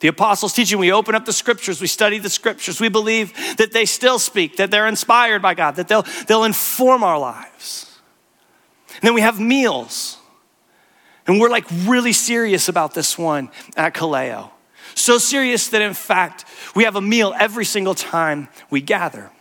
The 0.04 0.10
apostles' 0.10 0.52
teaching, 0.52 0.80
we 0.80 0.92
open 0.92 1.16
up 1.16 1.24
the 1.24 1.32
scriptures, 1.32 1.80
we 1.80 1.88
study 1.88 2.20
the 2.20 2.30
scriptures, 2.30 2.82
we 2.82 2.90
believe 2.90 3.34
that 3.56 3.72
they 3.72 3.86
still 3.86 4.20
speak, 4.20 4.58
that 4.58 4.70
they're 4.70 4.86
inspired 4.86 5.42
by 5.42 5.54
God, 5.54 5.78
that 5.78 5.88
they'll, 5.88 6.06
they'll 6.28 6.44
inform 6.44 7.06
our 7.06 7.18
lives. 7.18 8.02
And 8.96 9.04
then 9.04 9.14
we 9.14 9.22
have 9.22 9.40
meals. 9.40 10.18
And 11.26 11.40
we're 11.40 11.50
like 11.50 11.64
really 11.86 12.12
serious 12.12 12.68
about 12.68 12.94
this 12.94 13.18
one 13.18 13.50
at 13.78 13.94
Kaleo. 13.94 14.50
So 14.94 15.18
serious 15.18 15.70
that 15.70 15.82
in 15.82 15.94
fact, 15.94 16.44
we 16.76 16.84
have 16.84 16.98
a 16.98 17.02
meal 17.02 17.34
every 17.40 17.64
single 17.64 17.96
time 17.96 18.50
we 18.70 18.82
gather. 18.82 19.32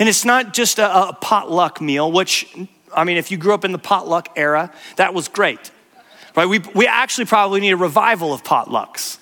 And 0.00 0.08
it's 0.08 0.24
not 0.24 0.52
just 0.52 0.80
a, 0.80 1.10
a 1.10 1.12
potluck 1.12 1.80
meal, 1.80 2.10
which, 2.10 2.52
I 2.92 3.04
mean, 3.04 3.18
if 3.18 3.30
you 3.30 3.36
grew 3.36 3.54
up 3.54 3.64
in 3.64 3.70
the 3.70 3.78
potluck 3.78 4.30
era, 4.34 4.72
that 4.96 5.14
was 5.14 5.28
great. 5.28 5.70
Right? 6.34 6.46
We, 6.46 6.58
we 6.74 6.88
actually 6.88 7.26
probably 7.26 7.60
need 7.60 7.70
a 7.70 7.76
revival 7.76 8.32
of 8.32 8.42
potlucks. 8.42 9.18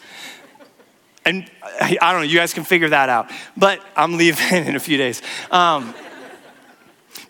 And 1.27 1.51
I 1.81 2.13
don't 2.13 2.21
know, 2.21 2.27
you 2.27 2.39
guys 2.39 2.55
can 2.55 2.65
figure 2.65 2.89
that 2.91 3.09
out. 3.09 3.31
But 3.57 3.81
I'm 3.97 4.17
leaving 4.17 4.67
in 4.67 4.77
a 4.77 4.81
few 4.81 4.97
days. 4.97 5.21
Um, 5.51 5.93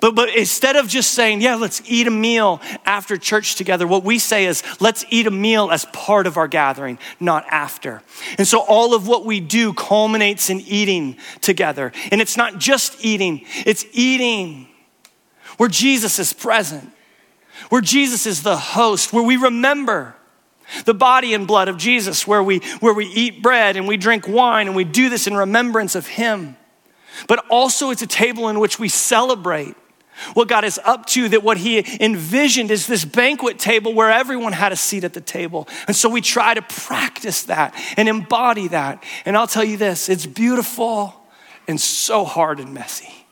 but, 0.01 0.15
but 0.15 0.37
instead 0.37 0.77
of 0.77 0.89
just 0.89 1.13
saying, 1.13 1.41
yeah, 1.41 1.55
let's 1.55 1.81
eat 1.87 2.07
a 2.07 2.11
meal 2.11 2.61
after 2.85 3.17
church 3.17 3.55
together, 3.55 3.87
what 3.87 4.05
we 4.05 4.19
say 4.19 4.45
is, 4.45 4.63
let's 4.81 5.07
eat 5.09 5.27
a 5.27 5.31
meal 5.31 5.71
as 5.71 5.87
part 5.87 6.27
of 6.27 6.37
our 6.37 6.49
gathering, 6.49 6.99
not 7.19 7.47
after. 7.51 8.03
And 8.37 8.47
so 8.47 8.61
all 8.61 8.95
of 8.95 9.09
what 9.09 9.25
we 9.25 9.41
do 9.41 9.73
culminates 9.73 10.51
in 10.51 10.61
eating 10.61 11.17
together. 11.41 11.93
And 12.13 12.21
it's 12.21 12.37
not 12.37 12.59
just 12.59 13.03
eating, 13.03 13.47
it's 13.65 13.87
eating 13.93 14.69
where 15.57 15.71
Jesus 15.71 16.19
is 16.19 16.35
present, 16.35 16.93
where 17.71 17.81
Jesus 17.81 18.27
is 18.27 18.43
the 18.43 18.59
host, 18.59 19.15
where 19.15 19.23
we 19.23 19.37
remember 19.37 20.16
the 20.85 20.95
body 20.95 21.35
and 21.35 21.47
blood 21.47 21.69
of 21.69 21.77
Jesus, 21.77 22.27
where 22.27 22.43
we, 22.43 22.59
where 22.81 22.95
we 22.95 23.07
eat 23.07 23.43
bread 23.43 23.77
and 23.77 23.87
we 23.87 23.97
drink 23.97 24.29
wine 24.29 24.67
and 24.67 24.77
we 24.77 24.85
do 24.85 25.09
this 25.09 25.27
in 25.27 25.37
remembrance 25.37 25.95
of 25.95 26.07
Him. 26.07 26.57
But 27.29 27.45
also, 27.51 27.91
it's 27.91 28.03
a 28.03 28.07
table 28.07 28.49
in 28.49 28.61
which 28.61 28.79
we 28.79 28.89
celebrate 28.89 29.75
what 30.35 30.49
God 30.49 30.65
is 30.65 30.81
up 30.85 31.07
to, 31.07 31.29
that 31.29 31.43
what 31.43 31.59
He 31.59 31.85
envisioned 32.01 32.71
is 32.71 32.87
this 32.87 33.05
banquet 33.05 33.59
table 33.59 33.93
where 33.93 34.11
everyone 34.11 34.53
had 34.53 34.73
a 34.73 34.77
seat 34.77 35.05
at 35.05 35.13
the 35.13 35.21
table. 35.21 35.69
And 35.87 35.95
so 35.95 36.09
we 36.09 36.21
try 36.21 36.55
to 36.55 36.63
practice 36.63 37.45
that 37.45 37.75
and 37.97 38.09
embody 38.09 38.69
that. 38.69 39.03
And 39.25 39.37
I'll 39.37 39.47
tell 39.47 39.65
you 39.65 39.77
this 39.77 40.09
it's 40.09 40.27
beautiful 40.27 41.15
and 41.69 41.81
so 41.81 42.25
hard 42.25 42.61
and 42.61 42.73
messy, 42.73 43.27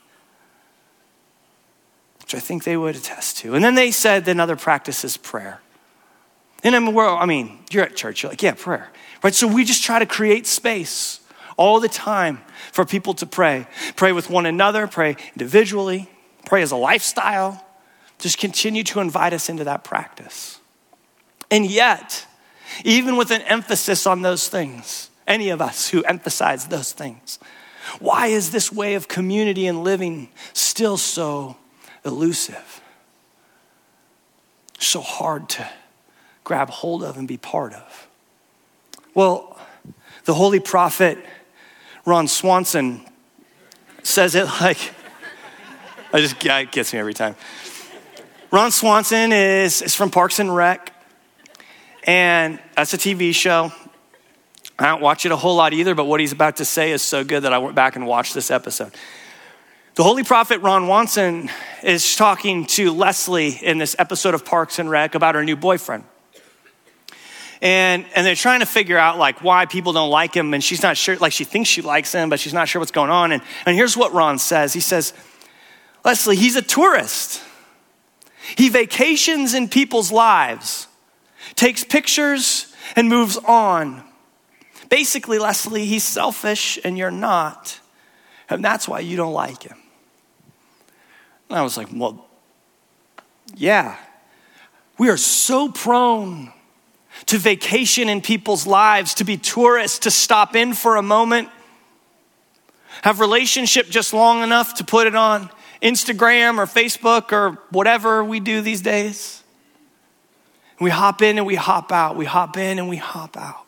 which 2.21 2.35
I 2.35 2.39
think 2.39 2.63
they 2.63 2.77
would 2.77 2.95
attest 2.95 3.37
to. 3.37 3.55
And 3.55 3.63
then 3.63 3.75
they 3.75 3.91
said 3.91 4.27
another 4.27 4.55
practice 4.55 5.03
is 5.03 5.17
prayer. 5.17 5.61
And 6.65 6.75
I 6.75 6.79
mean, 6.79 6.95
we're, 6.95 7.07
I 7.07 7.27
mean, 7.27 7.59
you're 7.69 7.83
at 7.83 7.95
church, 7.95 8.23
you're 8.23 8.31
like, 8.31 8.41
yeah, 8.41 8.55
prayer. 8.57 8.89
Right? 9.21 9.35
So 9.35 9.47
we 9.47 9.63
just 9.63 9.83
try 9.83 9.99
to 9.99 10.05
create 10.07 10.47
space 10.47 11.21
all 11.57 11.79
the 11.79 11.87
time 11.87 12.41
for 12.73 12.83
people 12.85 13.13
to 13.13 13.27
pray. 13.27 13.67
Pray 13.95 14.11
with 14.11 14.31
one 14.31 14.47
another, 14.47 14.87
pray 14.87 15.15
individually, 15.33 16.09
pray 16.43 16.63
as 16.63 16.71
a 16.71 16.75
lifestyle. 16.75 17.63
Just 18.17 18.39
continue 18.39 18.83
to 18.85 18.99
invite 18.99 19.31
us 19.31 19.47
into 19.47 19.63
that 19.65 19.83
practice. 19.83 20.59
And 21.51 21.67
yet, 21.67 22.25
even 22.83 23.15
with 23.15 23.29
an 23.29 23.43
emphasis 23.43 24.07
on 24.07 24.23
those 24.23 24.47
things, 24.47 25.11
any 25.27 25.49
of 25.49 25.61
us 25.61 25.89
who 25.89 26.03
emphasize 26.03 26.67
those 26.67 26.93
things, 26.93 27.37
why 27.99 28.27
is 28.27 28.49
this 28.49 28.71
way 28.71 28.95
of 28.95 29.07
community 29.07 29.67
and 29.67 29.83
living 29.83 30.29
still 30.53 30.97
so 30.97 31.57
elusive? 32.03 32.81
So 34.79 35.01
hard 35.01 35.47
to 35.49 35.69
grab 36.45 36.69
hold 36.69 37.03
of 37.03 37.17
and 37.17 37.27
be 37.27 37.35
part 37.35 37.73
of? 37.73 38.07
Well, 39.13 39.59
the 40.23 40.33
holy 40.33 40.61
prophet 40.61 41.17
Ron 42.05 42.29
Swanson 42.29 43.01
says 44.03 44.35
it 44.35 44.45
like, 44.61 44.93
I 46.13 46.21
just, 46.21 46.43
it 46.45 46.71
gets 46.71 46.93
me 46.93 46.99
every 46.99 47.13
time. 47.13 47.35
Ron 48.51 48.71
Swanson 48.71 49.33
is, 49.33 49.81
is 49.81 49.95
from 49.95 50.11
Parks 50.11 50.39
and 50.39 50.55
Rec, 50.55 50.93
and 52.03 52.59
that's 52.77 52.93
a 52.93 52.97
TV 52.97 53.35
show. 53.35 53.73
I 54.77 54.87
don't 54.87 55.01
watch 55.01 55.25
it 55.25 55.31
a 55.31 55.35
whole 55.35 55.55
lot 55.55 55.73
either, 55.73 55.95
but 55.95 56.05
what 56.05 56.19
he's 56.19 56.31
about 56.31 56.57
to 56.57 56.65
say 56.65 56.91
is 56.91 57.01
so 57.01 57.23
good 57.23 57.41
that 57.43 57.53
I 57.53 57.57
went 57.57 57.75
back 57.75 57.95
and 57.95 58.05
watched 58.05 58.33
this 58.33 58.51
episode. 58.51 58.93
The 59.95 60.03
Holy 60.03 60.23
Prophet 60.23 60.59
Ron 60.59 60.85
Swanson 60.85 61.49
is 61.81 62.15
talking 62.15 62.65
to 62.67 62.91
Leslie 62.91 63.57
in 63.63 63.77
this 63.77 63.95
episode 63.97 64.33
of 64.33 64.43
Parks 64.45 64.77
and 64.77 64.89
Rec 64.89 65.15
about 65.15 65.35
her 65.35 65.43
new 65.43 65.55
boyfriend. 65.55 66.03
And, 67.65 68.05
and 68.15 68.23
they're 68.23 68.35
trying 68.35 68.59
to 68.59 68.67
figure 68.67 68.95
out 68.95 69.17
like 69.17 69.43
why 69.43 69.65
people 69.65 69.91
don't 69.91 70.11
like 70.11 70.35
him 70.35 70.53
and 70.53 70.63
she's 70.63 70.83
not 70.83 70.97
sure 70.97 71.15
like 71.17 71.33
she 71.33 71.45
thinks 71.45 71.67
she 71.67 71.81
likes 71.81 72.13
him 72.13 72.29
but 72.29 72.39
she's 72.39 72.53
not 72.53 72.69
sure 72.69 72.79
what's 72.79 72.91
going 72.91 73.09
on. 73.09 73.31
And, 73.31 73.41
and 73.65 73.75
here's 73.75 73.97
what 73.97 74.13
ron 74.13 74.37
says. 74.37 74.71
He 74.71 74.79
says 74.79 75.13
leslie 76.03 76.35
he's 76.35 76.55
a 76.55 76.61
tourist. 76.61 77.41
He 78.55 78.69
vacations 78.69 79.55
in 79.55 79.67
people's 79.67 80.11
lives 80.11 80.87
takes 81.55 81.83
pictures 81.83 82.71
and 82.95 83.09
moves 83.09 83.35
on. 83.35 84.03
Basically 84.91 85.39
leslie 85.39 85.85
he's 85.85 86.03
selfish 86.03 86.77
and 86.83 86.99
you're 86.99 87.09
not 87.09 87.79
and 88.47 88.63
that's 88.63 88.87
why 88.87 88.99
you 88.99 89.17
don't 89.17 89.33
like 89.33 89.63
him. 89.63 89.77
And 91.49 91.57
i 91.57 91.63
was 91.63 91.77
like 91.77 91.87
well 91.91 92.27
yeah. 93.55 93.97
We 94.99 95.09
are 95.09 95.17
so 95.17 95.71
prone 95.71 96.51
to 97.27 97.37
vacation 97.37 98.09
in 98.09 98.21
people's 98.21 98.67
lives, 98.67 99.15
to 99.15 99.23
be 99.23 99.37
tourists, 99.37 99.99
to 99.99 100.11
stop 100.11 100.55
in 100.55 100.73
for 100.73 100.95
a 100.95 101.01
moment, 101.01 101.49
have 103.01 103.19
relationship 103.19 103.89
just 103.89 104.13
long 104.13 104.43
enough 104.43 104.75
to 104.75 104.83
put 104.83 105.07
it 105.07 105.15
on 105.15 105.49
Instagram 105.81 106.57
or 106.57 106.65
Facebook 106.65 107.31
or 107.31 107.59
whatever 107.69 108.23
we 108.23 108.39
do 108.39 108.61
these 108.61 108.81
days. 108.81 109.43
We 110.79 110.89
hop 110.89 111.21
in 111.21 111.37
and 111.37 111.45
we 111.45 111.55
hop 111.55 111.91
out. 111.91 112.15
We 112.15 112.25
hop 112.25 112.57
in 112.57 112.79
and 112.79 112.89
we 112.89 112.97
hop 112.97 113.37
out. 113.37 113.65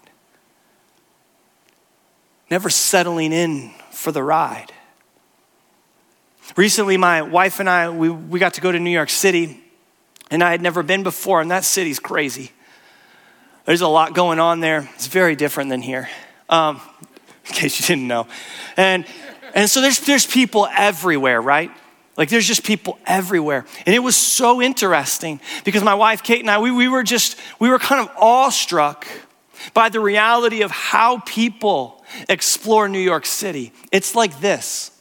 Never 2.49 2.69
settling 2.69 3.33
in 3.33 3.71
for 3.91 4.11
the 4.11 4.23
ride. 4.23 4.71
Recently, 6.55 6.95
my 6.97 7.21
wife 7.21 7.59
and 7.59 7.69
I, 7.69 7.89
we, 7.89 8.09
we 8.09 8.39
got 8.39 8.53
to 8.53 8.61
go 8.61 8.71
to 8.71 8.79
New 8.79 8.89
York 8.89 9.09
City, 9.09 9.61
and 10.31 10.41
I 10.41 10.51
had 10.51 10.61
never 10.61 10.81
been 10.81 11.03
before, 11.03 11.41
and 11.41 11.51
that 11.51 11.65
city's 11.65 11.99
crazy. 11.99 12.51
There's 13.67 13.81
a 13.81 13.87
lot 13.89 14.13
going 14.13 14.39
on 14.39 14.61
there. 14.61 14.89
It's 14.95 15.07
very 15.07 15.35
different 15.35 15.69
than 15.69 15.81
here, 15.81 16.07
um, 16.47 16.79
in 17.47 17.53
case 17.53 17.81
you 17.81 17.85
didn't 17.85 18.07
know. 18.07 18.25
And, 18.77 19.05
and 19.53 19.69
so 19.69 19.81
there's, 19.81 19.99
there's 19.99 20.25
people 20.25 20.69
everywhere, 20.71 21.41
right? 21.41 21.69
Like 22.15 22.29
there's 22.29 22.47
just 22.47 22.63
people 22.63 22.97
everywhere. 23.05 23.65
And 23.85 23.93
it 23.93 23.99
was 23.99 24.15
so 24.15 24.61
interesting 24.61 25.41
because 25.65 25.83
my 25.83 25.95
wife 25.95 26.23
Kate 26.23 26.39
and 26.39 26.49
I, 26.49 26.59
we, 26.59 26.71
we 26.71 26.87
were 26.87 27.03
just, 27.03 27.37
we 27.59 27.69
were 27.69 27.77
kind 27.77 28.07
of 28.07 28.15
awestruck 28.17 29.05
by 29.73 29.89
the 29.89 29.99
reality 29.99 30.61
of 30.61 30.71
how 30.71 31.19
people 31.19 32.05
explore 32.29 32.87
New 32.87 32.99
York 32.99 33.25
City. 33.25 33.73
It's 33.91 34.15
like 34.15 34.39
this. 34.39 34.96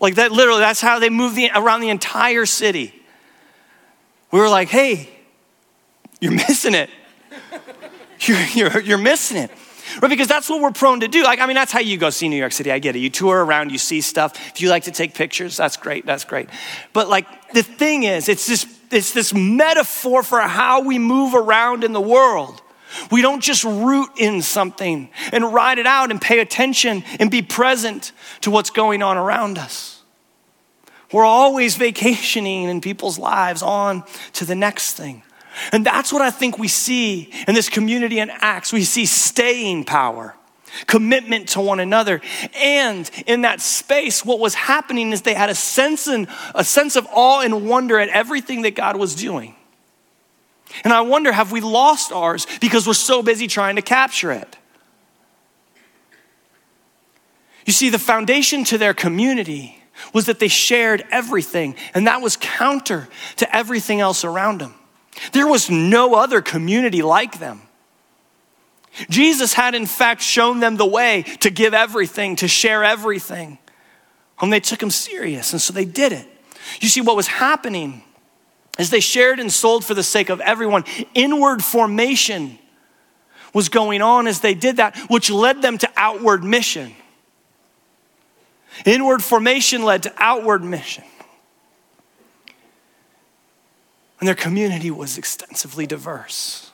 Like 0.00 0.16
that, 0.16 0.32
literally, 0.32 0.60
that's 0.60 0.80
how 0.80 0.98
they 0.98 1.10
move 1.10 1.34
the, 1.34 1.50
around 1.54 1.80
the 1.80 1.88
entire 1.88 2.46
city. 2.46 2.94
We 4.30 4.40
were 4.40 4.48
like, 4.48 4.68
hey, 4.68 5.08
you're 6.20 6.32
missing 6.32 6.74
it. 6.74 6.90
You're, 8.20 8.40
you're, 8.54 8.80
you're 8.80 8.98
missing 8.98 9.36
it. 9.36 9.50
Right? 10.00 10.08
Because 10.08 10.26
that's 10.26 10.48
what 10.48 10.62
we're 10.62 10.72
prone 10.72 11.00
to 11.00 11.08
do. 11.08 11.22
Like, 11.22 11.38
I 11.38 11.46
mean, 11.46 11.54
that's 11.54 11.70
how 11.70 11.80
you 11.80 11.98
go 11.98 12.08
see 12.08 12.30
New 12.30 12.36
York 12.36 12.52
City. 12.52 12.72
I 12.72 12.78
get 12.78 12.96
it. 12.96 13.00
You 13.00 13.10
tour 13.10 13.44
around, 13.44 13.70
you 13.70 13.76
see 13.78 14.00
stuff. 14.00 14.34
If 14.54 14.62
you 14.62 14.70
like 14.70 14.84
to 14.84 14.90
take 14.90 15.14
pictures, 15.14 15.58
that's 15.58 15.76
great. 15.76 16.06
That's 16.06 16.24
great. 16.24 16.48
But 16.94 17.10
like, 17.10 17.52
the 17.52 17.62
thing 17.62 18.04
is, 18.04 18.30
it's 18.30 18.46
this, 18.46 18.66
it's 18.90 19.12
this 19.12 19.34
metaphor 19.34 20.22
for 20.22 20.40
how 20.40 20.80
we 20.80 20.98
move 20.98 21.34
around 21.34 21.84
in 21.84 21.92
the 21.92 22.00
world. 22.00 22.62
We 23.10 23.22
don't 23.22 23.42
just 23.42 23.64
root 23.64 24.10
in 24.16 24.42
something 24.42 25.10
and 25.32 25.52
ride 25.52 25.78
it 25.78 25.86
out 25.86 26.10
and 26.10 26.20
pay 26.20 26.40
attention 26.40 27.04
and 27.18 27.30
be 27.30 27.42
present 27.42 28.12
to 28.42 28.50
what's 28.50 28.70
going 28.70 29.02
on 29.02 29.16
around 29.16 29.58
us. 29.58 30.02
We're 31.12 31.24
always 31.24 31.76
vacationing 31.76 32.64
in 32.64 32.80
people's 32.80 33.18
lives 33.18 33.62
on 33.62 34.04
to 34.34 34.44
the 34.44 34.54
next 34.54 34.94
thing. 34.94 35.22
And 35.72 35.84
that's 35.84 36.12
what 36.12 36.22
I 36.22 36.30
think 36.30 36.58
we 36.58 36.68
see 36.68 37.30
in 37.48 37.54
this 37.54 37.68
community 37.68 38.18
in 38.18 38.30
Acts. 38.30 38.72
We 38.72 38.84
see 38.84 39.06
staying 39.06 39.84
power, 39.84 40.34
commitment 40.86 41.48
to 41.50 41.60
one 41.60 41.80
another. 41.80 42.20
And 42.54 43.10
in 43.26 43.42
that 43.42 43.60
space, 43.60 44.24
what 44.24 44.38
was 44.38 44.54
happening 44.54 45.12
is 45.12 45.22
they 45.22 45.34
had 45.34 45.50
a 45.50 45.54
sense, 45.54 46.06
and, 46.08 46.28
a 46.54 46.64
sense 46.64 46.96
of 46.96 47.06
awe 47.10 47.40
and 47.40 47.68
wonder 47.68 47.98
at 47.98 48.08
everything 48.10 48.62
that 48.62 48.74
God 48.74 48.96
was 48.96 49.14
doing. 49.14 49.55
And 50.84 50.92
I 50.92 51.00
wonder 51.02 51.32
have 51.32 51.52
we 51.52 51.60
lost 51.60 52.12
ours 52.12 52.46
because 52.60 52.86
we're 52.86 52.94
so 52.94 53.22
busy 53.22 53.46
trying 53.46 53.76
to 53.76 53.82
capture 53.82 54.32
it? 54.32 54.56
You 57.66 57.72
see, 57.72 57.90
the 57.90 57.98
foundation 57.98 58.64
to 58.64 58.78
their 58.78 58.94
community 58.94 59.82
was 60.12 60.26
that 60.26 60.38
they 60.38 60.48
shared 60.48 61.04
everything, 61.10 61.74
and 61.94 62.06
that 62.06 62.20
was 62.22 62.36
counter 62.36 63.08
to 63.36 63.56
everything 63.56 64.00
else 64.00 64.24
around 64.24 64.60
them. 64.60 64.74
There 65.32 65.46
was 65.46 65.70
no 65.70 66.14
other 66.14 66.40
community 66.40 67.02
like 67.02 67.38
them. 67.38 67.62
Jesus 69.10 69.52
had, 69.52 69.74
in 69.74 69.86
fact, 69.86 70.22
shown 70.22 70.60
them 70.60 70.76
the 70.76 70.86
way 70.86 71.22
to 71.40 71.50
give 71.50 71.74
everything, 71.74 72.36
to 72.36 72.48
share 72.48 72.84
everything. 72.84 73.58
And 74.40 74.52
they 74.52 74.60
took 74.60 74.82
him 74.82 74.90
serious, 74.90 75.52
and 75.52 75.60
so 75.60 75.72
they 75.72 75.84
did 75.84 76.12
it. 76.12 76.26
You 76.80 76.88
see, 76.88 77.00
what 77.00 77.16
was 77.16 77.26
happening 77.26 78.02
as 78.78 78.90
they 78.90 79.00
shared 79.00 79.40
and 79.40 79.52
sold 79.52 79.84
for 79.84 79.94
the 79.94 80.02
sake 80.02 80.28
of 80.28 80.40
everyone, 80.40 80.84
inward 81.14 81.62
formation 81.62 82.58
was 83.52 83.68
going 83.68 84.02
on 84.02 84.26
as 84.26 84.40
they 84.40 84.54
did 84.54 84.76
that, 84.76 84.96
which 85.08 85.30
led 85.30 85.62
them 85.62 85.78
to 85.78 85.90
outward 85.96 86.44
mission. 86.44 86.94
Inward 88.84 89.22
formation 89.22 89.82
led 89.82 90.02
to 90.02 90.12
outward 90.18 90.62
mission. 90.62 91.04
And 94.20 94.28
their 94.28 94.34
community 94.34 94.90
was 94.90 95.18
extensively 95.18 95.86
diverse. 95.86 96.70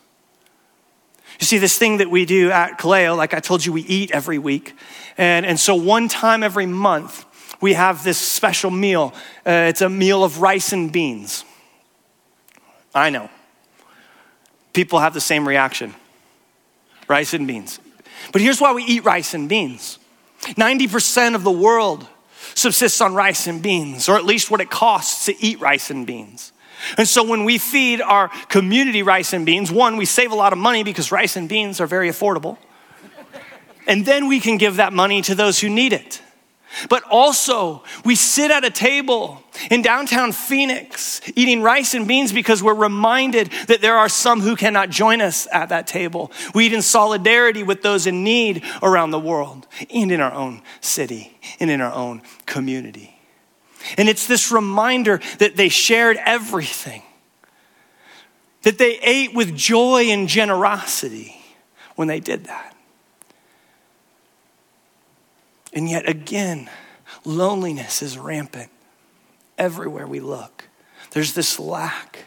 You 1.40 1.46
see, 1.46 1.58
this 1.58 1.78
thing 1.78 1.98
that 1.98 2.10
we 2.10 2.24
do 2.24 2.50
at 2.50 2.78
Kaleo, 2.78 3.16
like 3.16 3.34
I 3.34 3.40
told 3.40 3.64
you, 3.64 3.72
we 3.72 3.82
eat 3.82 4.10
every 4.12 4.38
week. 4.38 4.74
And, 5.16 5.44
and 5.44 5.58
so, 5.58 5.74
one 5.74 6.08
time 6.08 6.42
every 6.42 6.66
month, 6.66 7.24
we 7.60 7.74
have 7.74 8.04
this 8.04 8.18
special 8.18 8.70
meal. 8.70 9.12
Uh, 9.46 9.66
it's 9.68 9.80
a 9.80 9.88
meal 9.88 10.24
of 10.24 10.40
rice 10.40 10.72
and 10.72 10.92
beans. 10.92 11.44
I 12.94 13.10
know. 13.10 13.30
People 14.72 14.98
have 15.00 15.14
the 15.14 15.20
same 15.20 15.46
reaction 15.46 15.94
rice 17.08 17.34
and 17.34 17.46
beans. 17.46 17.78
But 18.32 18.40
here's 18.40 18.60
why 18.60 18.72
we 18.72 18.84
eat 18.84 19.04
rice 19.04 19.34
and 19.34 19.48
beans 19.48 19.98
90% 20.42 21.34
of 21.34 21.44
the 21.44 21.50
world 21.50 22.06
subsists 22.54 23.00
on 23.00 23.14
rice 23.14 23.46
and 23.46 23.62
beans, 23.62 24.08
or 24.08 24.16
at 24.16 24.24
least 24.24 24.50
what 24.50 24.60
it 24.60 24.70
costs 24.70 25.26
to 25.26 25.44
eat 25.44 25.60
rice 25.60 25.90
and 25.90 26.06
beans. 26.06 26.52
And 26.98 27.06
so 27.06 27.22
when 27.22 27.44
we 27.44 27.58
feed 27.58 28.00
our 28.00 28.28
community 28.48 29.02
rice 29.02 29.32
and 29.32 29.46
beans, 29.46 29.70
one, 29.70 29.96
we 29.96 30.04
save 30.04 30.32
a 30.32 30.34
lot 30.34 30.52
of 30.52 30.58
money 30.58 30.82
because 30.82 31.12
rice 31.12 31.36
and 31.36 31.48
beans 31.48 31.80
are 31.80 31.86
very 31.86 32.08
affordable. 32.08 32.58
And 33.86 34.04
then 34.04 34.28
we 34.28 34.40
can 34.40 34.58
give 34.58 34.76
that 34.76 34.92
money 34.92 35.22
to 35.22 35.34
those 35.34 35.60
who 35.60 35.68
need 35.68 35.92
it. 35.92 36.20
But 36.88 37.02
also, 37.04 37.84
we 38.04 38.14
sit 38.14 38.50
at 38.50 38.64
a 38.64 38.70
table 38.70 39.41
in 39.70 39.82
downtown 39.82 40.32
Phoenix 40.32 41.20
eating 41.36 41.62
rice 41.62 41.94
and 41.94 42.08
beans 42.08 42.32
because 42.32 42.62
we're 42.62 42.74
reminded 42.74 43.50
that 43.68 43.80
there 43.80 43.96
are 43.96 44.08
some 44.08 44.40
who 44.40 44.56
cannot 44.56 44.90
join 44.90 45.20
us 45.20 45.46
at 45.52 45.68
that 45.68 45.86
table. 45.86 46.32
We 46.54 46.66
eat 46.66 46.72
in 46.72 46.82
solidarity 46.82 47.62
with 47.62 47.82
those 47.82 48.06
in 48.06 48.24
need 48.24 48.64
around 48.82 49.10
the 49.10 49.18
world 49.18 49.66
and 49.94 50.10
in 50.10 50.20
our 50.20 50.32
own 50.32 50.62
city 50.80 51.38
and 51.60 51.70
in 51.70 51.80
our 51.80 51.92
own 51.92 52.22
community. 52.46 53.18
And 53.96 54.08
it's 54.08 54.26
this 54.26 54.50
reminder 54.50 55.20
that 55.38 55.56
they 55.56 55.68
shared 55.68 56.16
everything, 56.24 57.02
that 58.62 58.78
they 58.78 58.98
ate 59.00 59.34
with 59.34 59.56
joy 59.56 60.04
and 60.04 60.28
generosity 60.28 61.36
when 61.96 62.08
they 62.08 62.20
did 62.20 62.46
that. 62.46 62.76
And 65.74 65.88
yet 65.88 66.08
again, 66.08 66.70
loneliness 67.24 68.02
is 68.02 68.18
rampant 68.18 68.71
everywhere 69.58 70.06
we 70.06 70.20
look. 70.20 70.68
There's 71.10 71.34
this 71.34 71.58
lack 71.58 72.26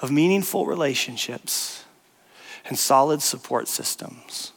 of 0.00 0.10
meaningful 0.10 0.66
relationships 0.66 1.84
and 2.66 2.78
solid 2.78 3.22
support 3.22 3.68
systems. 3.68 4.52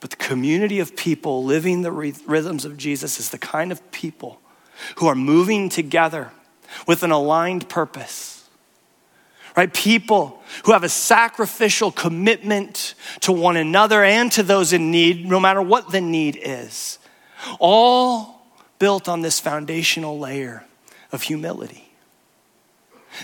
But 0.00 0.10
the 0.10 0.16
community 0.16 0.80
of 0.80 0.96
people 0.96 1.44
living 1.44 1.82
the 1.82 1.92
rhythms 1.92 2.64
of 2.64 2.76
Jesus 2.76 3.20
is 3.20 3.30
the 3.30 3.38
kind 3.38 3.70
of 3.70 3.90
people 3.92 4.40
who 4.96 5.06
are 5.06 5.14
moving 5.14 5.68
together 5.68 6.32
with 6.86 7.02
an 7.02 7.10
aligned 7.10 7.68
purpose. 7.68 8.48
Right? 9.56 9.72
People 9.72 10.42
who 10.64 10.72
have 10.72 10.82
a 10.82 10.88
sacrificial 10.88 11.92
commitment 11.92 12.94
to 13.20 13.32
one 13.32 13.56
another 13.56 14.02
and 14.02 14.32
to 14.32 14.42
those 14.42 14.72
in 14.72 14.90
need, 14.90 15.26
no 15.26 15.38
matter 15.38 15.60
what 15.60 15.92
the 15.92 16.00
need 16.00 16.38
is. 16.40 16.98
All 17.58 18.46
built 18.78 19.08
on 19.08 19.20
this 19.20 19.40
foundational 19.40 20.18
layer 20.18 20.64
of 21.12 21.22
humility. 21.22 21.92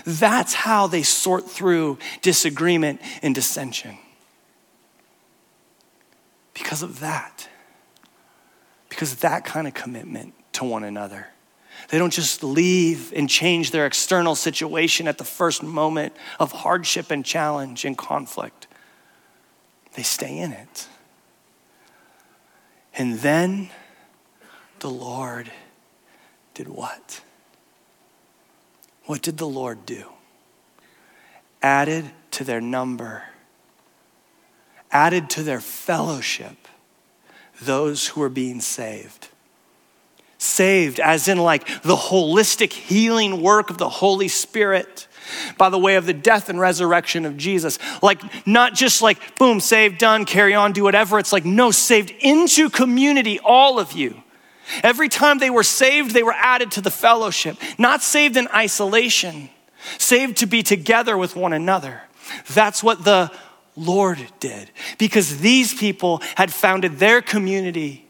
That's 0.05 0.53
how 0.53 0.87
they 0.87 1.03
sort 1.03 1.49
through 1.49 1.97
disagreement 2.21 3.01
and 3.21 3.33
dissension. 3.33 3.97
Because 6.53 6.83
of 6.83 6.99
that. 6.99 7.47
Because 8.89 9.13
of 9.13 9.21
that 9.21 9.45
kind 9.45 9.67
of 9.67 9.73
commitment 9.73 10.33
to 10.53 10.65
one 10.65 10.83
another. 10.83 11.27
They 11.87 11.97
don't 11.97 12.13
just 12.13 12.43
leave 12.43 13.13
and 13.13 13.29
change 13.29 13.71
their 13.71 13.85
external 13.85 14.35
situation 14.35 15.07
at 15.07 15.17
the 15.17 15.23
first 15.23 15.63
moment 15.63 16.13
of 16.39 16.51
hardship 16.51 17.09
and 17.09 17.25
challenge 17.25 17.85
and 17.85 17.97
conflict. 17.97 18.67
They 19.95 20.03
stay 20.03 20.37
in 20.37 20.51
it. 20.51 20.87
And 22.93 23.19
then 23.19 23.69
the 24.79 24.89
Lord 24.89 25.51
did 26.53 26.67
what? 26.67 27.21
What 29.09 29.23
did 29.23 29.37
the 29.37 29.47
Lord 29.47 29.87
do? 29.87 30.05
Added 31.63 32.11
to 32.29 32.43
their 32.43 32.61
number, 32.61 33.23
added 34.91 35.31
to 35.31 35.41
their 35.41 35.59
fellowship, 35.59 36.67
those 37.59 38.09
who 38.09 38.21
were 38.21 38.29
being 38.29 38.61
saved. 38.61 39.29
Saved, 40.37 40.99
as 40.99 41.27
in 41.27 41.39
like 41.39 41.65
the 41.81 41.95
holistic 41.95 42.71
healing 42.71 43.41
work 43.41 43.71
of 43.71 43.79
the 43.79 43.89
Holy 43.89 44.27
Spirit 44.27 45.07
by 45.57 45.69
the 45.69 45.79
way 45.79 45.95
of 45.95 46.05
the 46.05 46.13
death 46.13 46.47
and 46.47 46.59
resurrection 46.59 47.25
of 47.25 47.35
Jesus. 47.35 47.79
Like, 48.03 48.21
not 48.45 48.75
just 48.75 49.01
like, 49.01 49.39
boom, 49.39 49.59
saved, 49.59 49.97
done, 49.97 50.23
carry 50.25 50.53
on, 50.53 50.71
do 50.71 50.83
whatever. 50.83 51.17
It's 51.17 51.33
like, 51.33 51.45
no, 51.45 51.71
saved 51.71 52.13
into 52.19 52.69
community, 52.69 53.39
all 53.39 53.79
of 53.79 53.93
you. 53.93 54.21
Every 54.83 55.09
time 55.09 55.39
they 55.39 55.49
were 55.49 55.63
saved, 55.63 56.11
they 56.11 56.23
were 56.23 56.33
added 56.33 56.71
to 56.71 56.81
the 56.81 56.91
fellowship, 56.91 57.57
not 57.77 58.03
saved 58.03 58.37
in 58.37 58.47
isolation, 58.49 59.49
saved 59.97 60.37
to 60.37 60.45
be 60.45 60.63
together 60.63 61.17
with 61.17 61.35
one 61.35 61.53
another. 61.53 62.01
That's 62.53 62.83
what 62.83 63.03
the 63.03 63.31
Lord 63.75 64.19
did 64.39 64.69
because 64.97 65.39
these 65.39 65.73
people 65.73 66.21
had 66.35 66.53
founded 66.53 66.99
their 66.99 67.21
community 67.21 68.05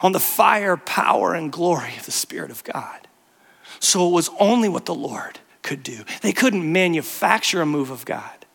on 0.00 0.12
the 0.12 0.20
fire, 0.20 0.76
power, 0.76 1.34
and 1.34 1.50
glory 1.50 1.96
of 1.96 2.04
the 2.04 2.12
Spirit 2.12 2.50
of 2.50 2.62
God. 2.64 3.08
So 3.80 4.08
it 4.08 4.12
was 4.12 4.30
only 4.38 4.68
what 4.68 4.86
the 4.86 4.94
Lord 4.94 5.38
could 5.62 5.82
do. 5.82 6.04
They 6.22 6.32
couldn't 6.32 6.70
manufacture 6.70 7.62
a 7.62 7.66
move 7.66 7.90
of 7.90 8.04
God, 8.04 8.46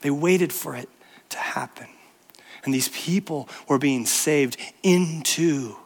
they 0.00 0.10
waited 0.10 0.52
for 0.52 0.76
it 0.76 0.88
to 1.30 1.38
happen. 1.38 1.88
And 2.66 2.74
these 2.74 2.88
people 2.88 3.48
were 3.68 3.78
being 3.78 4.04
saved 4.04 4.58
into 4.82 5.76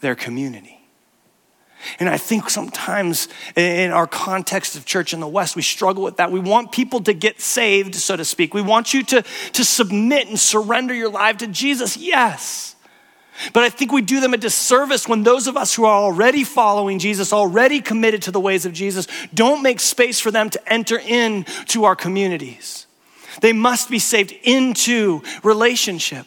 their 0.00 0.14
community. 0.14 0.78
And 2.00 2.08
I 2.08 2.18
think 2.18 2.50
sometimes 2.50 3.28
in 3.56 3.92
our 3.92 4.06
context 4.06 4.76
of 4.76 4.84
church 4.84 5.14
in 5.14 5.20
the 5.20 5.28
West, 5.28 5.54
we 5.54 5.62
struggle 5.62 6.02
with 6.02 6.16
that. 6.16 6.32
We 6.32 6.40
want 6.40 6.72
people 6.72 7.00
to 7.02 7.12
get 7.12 7.40
saved, 7.40 7.94
so 7.94 8.16
to 8.16 8.24
speak. 8.24 8.52
We 8.52 8.62
want 8.62 8.92
you 8.92 9.04
to, 9.04 9.22
to 9.52 9.64
submit 9.64 10.28
and 10.28 10.38
surrender 10.38 10.92
your 10.92 11.08
life 11.08 11.38
to 11.38 11.46
Jesus, 11.46 11.96
yes. 11.96 12.74
But 13.52 13.62
I 13.62 13.70
think 13.70 13.92
we 13.92 14.02
do 14.02 14.18
them 14.18 14.34
a 14.34 14.36
disservice 14.36 15.06
when 15.06 15.22
those 15.22 15.46
of 15.46 15.56
us 15.56 15.72
who 15.72 15.84
are 15.84 15.94
already 15.94 16.42
following 16.42 16.98
Jesus, 16.98 17.32
already 17.32 17.80
committed 17.80 18.22
to 18.22 18.32
the 18.32 18.40
ways 18.40 18.66
of 18.66 18.72
Jesus, 18.72 19.06
don't 19.32 19.62
make 19.62 19.78
space 19.78 20.18
for 20.18 20.32
them 20.32 20.50
to 20.50 20.72
enter 20.72 20.98
into 20.98 21.84
our 21.84 21.94
communities. 21.94 22.87
They 23.40 23.52
must 23.52 23.90
be 23.90 23.98
saved 23.98 24.32
into 24.42 25.22
relationship, 25.42 26.26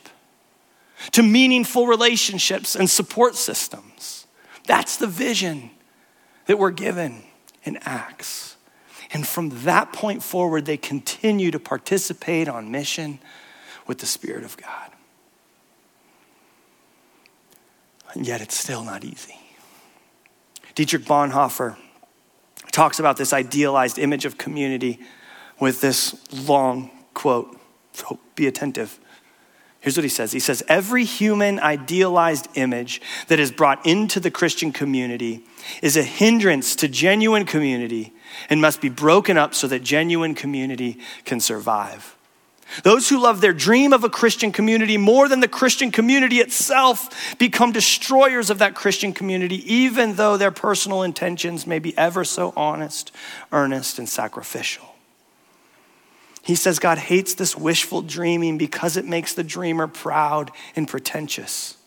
to 1.12 1.24
meaningful 1.24 1.88
relationships 1.88 2.76
and 2.76 2.90
support 2.90 3.36
systems. 3.36 4.28
That's 4.66 4.98
the 4.98 5.08
vision 5.08 5.72
that 6.46 6.58
we're 6.58 6.72
given 6.72 7.24
in 7.64 7.78
Acts. 7.82 8.56
And 9.14 9.28
from 9.28 9.50
that 9.64 9.92
point 9.92 10.24
forward, 10.24 10.66
they 10.66 10.78
continue 10.78 11.52
to 11.52 11.60
participate 11.60 12.48
on 12.48 12.72
mission 12.72 13.20
with 13.88 14.00
the 14.00 14.06
Spirit 14.06 14.44
of 14.44 14.56
God. 14.58 14.92
And 18.14 18.28
yet, 18.28 18.42
it's 18.42 18.58
still 18.58 18.84
not 18.84 19.04
easy. 19.04 19.36
Dietrich 20.76 21.04
Bonhoeffer 21.04 21.78
talks 22.72 23.00
about 23.00 23.18
this 23.18 23.34
idealized 23.34 24.00
image 24.00 24.26
of 24.26 24.38
community 24.38 25.00
with 25.60 25.82
this 25.82 26.16
long 26.48 26.90
quote, 27.14 27.58
so 27.94 28.20
be 28.36 28.48
attentive. 28.48 29.00
Here's 29.82 29.98
what 29.98 30.04
he 30.04 30.10
says 30.10 30.32
He 30.32 30.40
says, 30.40 30.64
Every 30.68 31.04
human 31.04 31.60
idealized 31.60 32.48
image 32.56 33.02
that 33.28 33.40
is 33.40 33.52
brought 33.52 33.86
into 33.86 34.20
the 34.20 34.32
Christian 34.32 34.72
community 34.72 35.44
is 35.82 35.98
a 35.98 36.04
hindrance 36.04 36.76
to 36.78 36.88
genuine 36.88 37.46
community 37.46 38.14
and 38.50 38.62
must 38.62 38.80
be 38.80 38.90
broken 38.90 39.38
up 39.38 39.54
so 39.54 39.68
that 39.68 39.84
genuine 39.84 40.36
community 40.36 41.00
can 41.26 41.40
survive. 41.40 42.16
Those 42.84 43.10
who 43.10 43.20
love 43.22 43.42
their 43.42 43.52
dream 43.52 43.92
of 43.92 44.06
a 44.06 44.10
Christian 44.10 44.54
community 44.54 44.96
more 44.96 45.28
than 45.28 45.42
the 45.42 45.48
Christian 45.50 45.92
community 45.92 46.38
itself 46.38 47.38
become 47.38 47.74
destroyers 47.74 48.50
of 48.50 48.60
that 48.60 48.76
Christian 48.76 49.12
community, 49.12 49.58
even 49.74 50.16
though 50.16 50.38
their 50.38 50.52
personal 50.52 51.04
intentions 51.04 51.68
may 51.68 51.80
be 51.80 51.98
ever 51.98 52.24
so 52.24 52.54
honest, 52.56 53.12
earnest, 53.52 54.00
and 54.00 54.08
sacrificial. 54.08 54.91
He 56.42 56.56
says 56.56 56.80
God 56.80 56.98
hates 56.98 57.36
this 57.36 57.56
wishful 57.56 58.02
dreaming 58.02 58.58
because 58.58 58.98
it 58.98 59.06
makes 59.06 59.34
the 59.34 59.44
dreamer 59.44 59.88
proud 59.88 60.52
and 60.76 60.88
pretentious. 60.88 61.78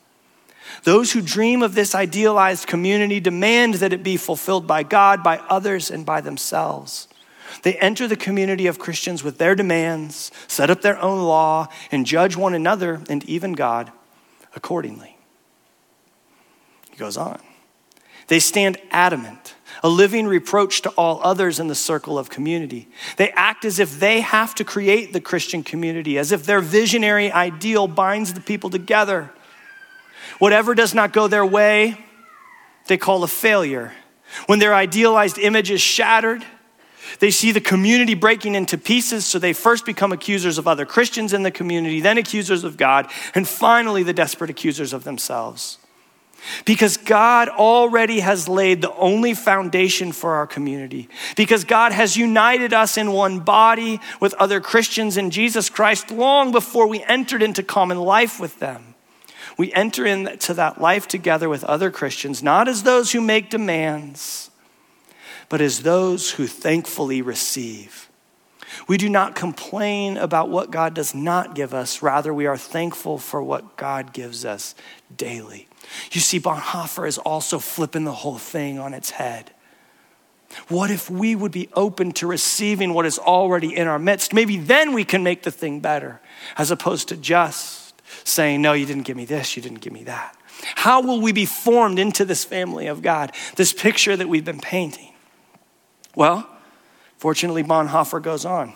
Those 0.84 1.12
who 1.12 1.20
dream 1.20 1.62
of 1.62 1.74
this 1.74 1.94
idealized 1.94 2.66
community 2.66 3.20
demand 3.20 3.74
that 3.74 3.92
it 3.92 4.02
be 4.02 4.16
fulfilled 4.16 4.66
by 4.66 4.82
God, 4.82 5.22
by 5.22 5.38
others, 5.48 5.90
and 5.90 6.06
by 6.06 6.20
themselves. 6.20 7.08
They 7.62 7.74
enter 7.74 8.08
the 8.08 8.16
community 8.16 8.66
of 8.66 8.78
Christians 8.78 9.22
with 9.22 9.38
their 9.38 9.54
demands, 9.54 10.30
set 10.48 10.70
up 10.70 10.82
their 10.82 11.00
own 11.00 11.22
law, 11.22 11.68
and 11.90 12.06
judge 12.06 12.36
one 12.36 12.54
another 12.54 13.02
and 13.08 13.24
even 13.24 13.52
God 13.52 13.92
accordingly. 14.56 15.16
He 16.90 16.96
goes 16.96 17.16
on. 17.16 17.40
They 18.28 18.40
stand 18.40 18.78
adamant 18.90 19.54
a 19.84 19.88
living 19.88 20.26
reproach 20.26 20.80
to 20.80 20.88
all 20.90 21.20
others 21.22 21.60
in 21.60 21.68
the 21.68 21.74
circle 21.74 22.18
of 22.18 22.30
community. 22.30 22.88
They 23.18 23.28
act 23.32 23.66
as 23.66 23.78
if 23.78 24.00
they 24.00 24.22
have 24.22 24.54
to 24.54 24.64
create 24.64 25.12
the 25.12 25.20
Christian 25.20 25.62
community, 25.62 26.16
as 26.16 26.32
if 26.32 26.44
their 26.46 26.60
visionary 26.60 27.30
ideal 27.30 27.86
binds 27.86 28.32
the 28.32 28.40
people 28.40 28.70
together. 28.70 29.30
Whatever 30.38 30.74
does 30.74 30.94
not 30.94 31.12
go 31.12 31.28
their 31.28 31.44
way, 31.44 32.02
they 32.86 32.96
call 32.96 33.22
a 33.24 33.28
failure. 33.28 33.92
When 34.46 34.58
their 34.58 34.74
idealized 34.74 35.38
image 35.38 35.70
is 35.70 35.82
shattered, 35.82 36.42
they 37.18 37.30
see 37.30 37.52
the 37.52 37.60
community 37.60 38.14
breaking 38.14 38.54
into 38.54 38.78
pieces, 38.78 39.26
so 39.26 39.38
they 39.38 39.52
first 39.52 39.84
become 39.84 40.12
accusers 40.12 40.56
of 40.56 40.66
other 40.66 40.86
Christians 40.86 41.34
in 41.34 41.42
the 41.42 41.50
community, 41.50 42.00
then 42.00 42.16
accusers 42.16 42.64
of 42.64 42.78
God, 42.78 43.10
and 43.34 43.46
finally 43.46 44.02
the 44.02 44.14
desperate 44.14 44.48
accusers 44.48 44.94
of 44.94 45.04
themselves. 45.04 45.76
Because 46.64 46.96
God 46.96 47.48
already 47.48 48.20
has 48.20 48.48
laid 48.48 48.82
the 48.82 48.94
only 48.94 49.34
foundation 49.34 50.12
for 50.12 50.34
our 50.34 50.46
community. 50.46 51.08
Because 51.36 51.64
God 51.64 51.92
has 51.92 52.16
united 52.16 52.72
us 52.72 52.96
in 52.96 53.12
one 53.12 53.40
body 53.40 54.00
with 54.20 54.34
other 54.34 54.60
Christians 54.60 55.16
in 55.16 55.30
Jesus 55.30 55.70
Christ 55.70 56.10
long 56.10 56.52
before 56.52 56.86
we 56.86 57.02
entered 57.04 57.42
into 57.42 57.62
common 57.62 57.98
life 57.98 58.38
with 58.38 58.58
them. 58.58 58.94
We 59.56 59.72
enter 59.72 60.04
into 60.04 60.54
that 60.54 60.80
life 60.80 61.06
together 61.06 61.48
with 61.48 61.64
other 61.64 61.90
Christians, 61.90 62.42
not 62.42 62.66
as 62.66 62.82
those 62.82 63.12
who 63.12 63.20
make 63.20 63.50
demands, 63.50 64.50
but 65.48 65.60
as 65.60 65.82
those 65.82 66.32
who 66.32 66.46
thankfully 66.46 67.22
receive. 67.22 68.10
We 68.88 68.96
do 68.98 69.08
not 69.08 69.36
complain 69.36 70.16
about 70.16 70.48
what 70.50 70.72
God 70.72 70.94
does 70.94 71.14
not 71.14 71.54
give 71.54 71.72
us. 71.72 72.02
Rather, 72.02 72.34
we 72.34 72.46
are 72.46 72.56
thankful 72.56 73.18
for 73.18 73.40
what 73.42 73.76
God 73.76 74.12
gives 74.12 74.44
us 74.44 74.74
daily. 75.16 75.68
You 76.12 76.20
see, 76.20 76.40
Bonhoeffer 76.40 77.06
is 77.06 77.18
also 77.18 77.58
flipping 77.58 78.04
the 78.04 78.12
whole 78.12 78.38
thing 78.38 78.78
on 78.78 78.94
its 78.94 79.10
head. 79.10 79.52
What 80.68 80.90
if 80.90 81.10
we 81.10 81.34
would 81.34 81.52
be 81.52 81.68
open 81.74 82.12
to 82.12 82.26
receiving 82.26 82.94
what 82.94 83.06
is 83.06 83.18
already 83.18 83.74
in 83.74 83.88
our 83.88 83.98
midst? 83.98 84.32
Maybe 84.32 84.56
then 84.56 84.92
we 84.92 85.04
can 85.04 85.22
make 85.22 85.42
the 85.42 85.50
thing 85.50 85.80
better, 85.80 86.20
as 86.56 86.70
opposed 86.70 87.08
to 87.08 87.16
just 87.16 88.00
saying, 88.24 88.62
No, 88.62 88.72
you 88.72 88.86
didn't 88.86 89.02
give 89.02 89.16
me 89.16 89.24
this, 89.24 89.56
you 89.56 89.62
didn't 89.62 89.80
give 89.80 89.92
me 89.92 90.04
that. 90.04 90.36
How 90.76 91.02
will 91.02 91.20
we 91.20 91.32
be 91.32 91.46
formed 91.46 91.98
into 91.98 92.24
this 92.24 92.44
family 92.44 92.86
of 92.86 93.02
God, 93.02 93.32
this 93.56 93.72
picture 93.72 94.16
that 94.16 94.28
we've 94.28 94.44
been 94.44 94.60
painting? 94.60 95.12
Well, 96.14 96.48
fortunately, 97.18 97.64
Bonhoeffer 97.64 98.22
goes 98.22 98.44
on. 98.44 98.74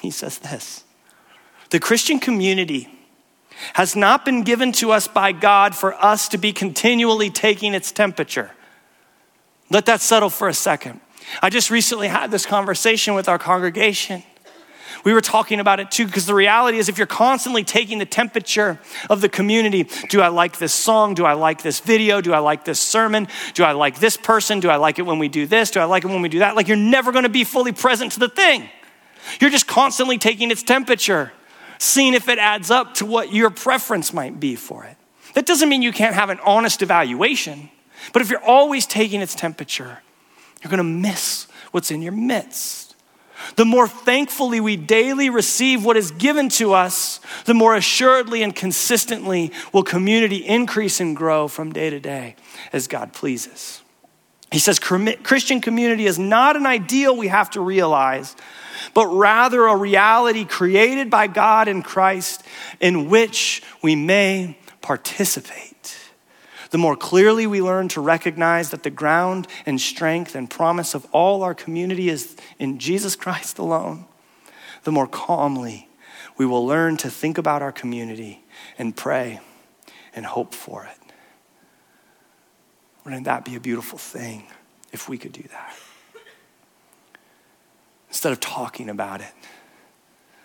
He 0.00 0.10
says 0.10 0.38
this 0.38 0.84
The 1.70 1.80
Christian 1.80 2.18
community 2.18 2.95
has 3.74 3.96
not 3.96 4.24
been 4.24 4.42
given 4.42 4.72
to 4.72 4.92
us 4.92 5.08
by 5.08 5.32
God 5.32 5.74
for 5.74 5.94
us 5.94 6.28
to 6.28 6.38
be 6.38 6.52
continually 6.52 7.30
taking 7.30 7.74
its 7.74 7.92
temperature. 7.92 8.50
Let 9.70 9.86
that 9.86 10.00
settle 10.00 10.30
for 10.30 10.48
a 10.48 10.54
second. 10.54 11.00
I 11.42 11.50
just 11.50 11.70
recently 11.70 12.08
had 12.08 12.30
this 12.30 12.46
conversation 12.46 13.14
with 13.14 13.28
our 13.28 13.38
congregation. 13.38 14.22
We 15.04 15.12
were 15.12 15.20
talking 15.20 15.60
about 15.60 15.78
it 15.78 15.90
too, 15.90 16.06
because 16.06 16.26
the 16.26 16.34
reality 16.34 16.78
is, 16.78 16.88
if 16.88 16.98
you're 16.98 17.06
constantly 17.06 17.62
taking 17.62 17.98
the 17.98 18.06
temperature 18.06 18.80
of 19.08 19.20
the 19.20 19.28
community, 19.28 19.88
do 20.08 20.20
I 20.20 20.28
like 20.28 20.58
this 20.58 20.72
song? 20.72 21.14
Do 21.14 21.24
I 21.24 21.34
like 21.34 21.62
this 21.62 21.78
video? 21.78 22.20
Do 22.20 22.32
I 22.32 22.38
like 22.38 22.64
this 22.64 22.80
sermon? 22.80 23.28
Do 23.54 23.62
I 23.62 23.72
like 23.72 24.00
this 24.00 24.16
person? 24.16 24.58
Do 24.58 24.68
I 24.68 24.76
like 24.76 24.98
it 24.98 25.02
when 25.02 25.18
we 25.20 25.28
do 25.28 25.46
this? 25.46 25.70
Do 25.70 25.80
I 25.80 25.84
like 25.84 26.04
it 26.04 26.08
when 26.08 26.22
we 26.22 26.28
do 26.28 26.40
that? 26.40 26.56
Like, 26.56 26.66
you're 26.66 26.76
never 26.76 27.12
gonna 27.12 27.28
be 27.28 27.44
fully 27.44 27.72
present 27.72 28.12
to 28.12 28.18
the 28.18 28.28
thing. 28.28 28.68
You're 29.40 29.50
just 29.50 29.68
constantly 29.68 30.18
taking 30.18 30.50
its 30.50 30.62
temperature, 30.62 31.32
seeing 31.78 32.14
if 32.14 32.28
it 32.28 32.38
adds 32.38 32.70
up 32.70 32.94
to 32.94 33.06
what 33.06 33.32
your 33.32 33.50
preference 33.50 34.12
might 34.12 34.40
be 34.40 34.56
for 34.56 34.84
it. 34.84 34.96
That 35.34 35.46
doesn't 35.46 35.68
mean 35.68 35.82
you 35.82 35.92
can't 35.92 36.14
have 36.14 36.30
an 36.30 36.40
honest 36.44 36.82
evaluation. 36.82 37.70
But 38.12 38.22
if 38.22 38.30
you're 38.30 38.42
always 38.42 38.86
taking 38.86 39.20
its 39.20 39.34
temperature, 39.34 39.98
you're 40.62 40.70
to 40.78 40.84
miss 40.84 41.46
what's 41.72 41.90
in 41.90 42.02
your 42.02 42.12
midst. 42.12 42.94
The 43.56 43.64
more 43.64 43.86
thankfully 43.86 44.60
we 44.60 44.76
daily 44.76 45.28
receive 45.28 45.84
what 45.84 45.96
is 45.96 46.10
given 46.10 46.48
to 46.50 46.72
us, 46.72 47.20
the 47.44 47.54
more 47.54 47.76
assuredly 47.76 48.42
and 48.42 48.54
consistently 48.54 49.52
will 49.72 49.82
community 49.82 50.36
increase 50.36 51.00
and 51.00 51.14
grow 51.14 51.46
from 51.46 51.72
day 51.72 51.90
to 51.90 52.00
day 52.00 52.36
as 52.72 52.86
God 52.86 53.12
pleases. 53.12 53.82
He 54.50 54.58
says 54.58 54.78
Christian 54.78 55.60
community 55.60 56.06
is 56.06 56.18
not 56.18 56.56
an 56.56 56.66
ideal 56.66 57.16
we 57.16 57.28
have 57.28 57.50
to 57.50 57.60
realize, 57.60 58.36
but 58.96 59.08
rather 59.08 59.66
a 59.66 59.76
reality 59.76 60.46
created 60.46 61.10
by 61.10 61.26
God 61.26 61.68
in 61.68 61.82
Christ 61.82 62.42
in 62.80 63.10
which 63.10 63.62
we 63.82 63.94
may 63.94 64.56
participate 64.80 65.66
the 66.70 66.78
more 66.78 66.96
clearly 66.96 67.46
we 67.46 67.60
learn 67.62 67.88
to 67.88 68.00
recognize 68.00 68.70
that 68.70 68.82
the 68.82 68.90
ground 68.90 69.46
and 69.66 69.80
strength 69.80 70.34
and 70.34 70.48
promise 70.48 70.94
of 70.94 71.06
all 71.12 71.42
our 71.42 71.54
community 71.54 72.08
is 72.08 72.36
in 72.58 72.78
Jesus 72.78 73.16
Christ 73.16 73.58
alone, 73.58 74.06
the 74.84 74.92
more 74.92 75.06
calmly 75.06 75.88
we 76.36 76.46
will 76.46 76.66
learn 76.66 76.96
to 76.98 77.10
think 77.10 77.38
about 77.38 77.62
our 77.62 77.72
community 77.72 78.44
and 78.78 78.96
pray 78.96 79.40
and 80.14 80.26
hope 80.26 80.54
for 80.54 80.84
it. 80.84 81.12
Wouldn't 83.04 83.24
that 83.24 83.44
be 83.44 83.56
a 83.56 83.60
beautiful 83.60 83.98
thing 83.98 84.46
if 84.90 85.08
we 85.08 85.18
could 85.18 85.32
do 85.32 85.44
that? 85.50 85.76
Instead 88.16 88.32
of 88.32 88.40
talking 88.40 88.88
about 88.88 89.20
it, 89.20 89.30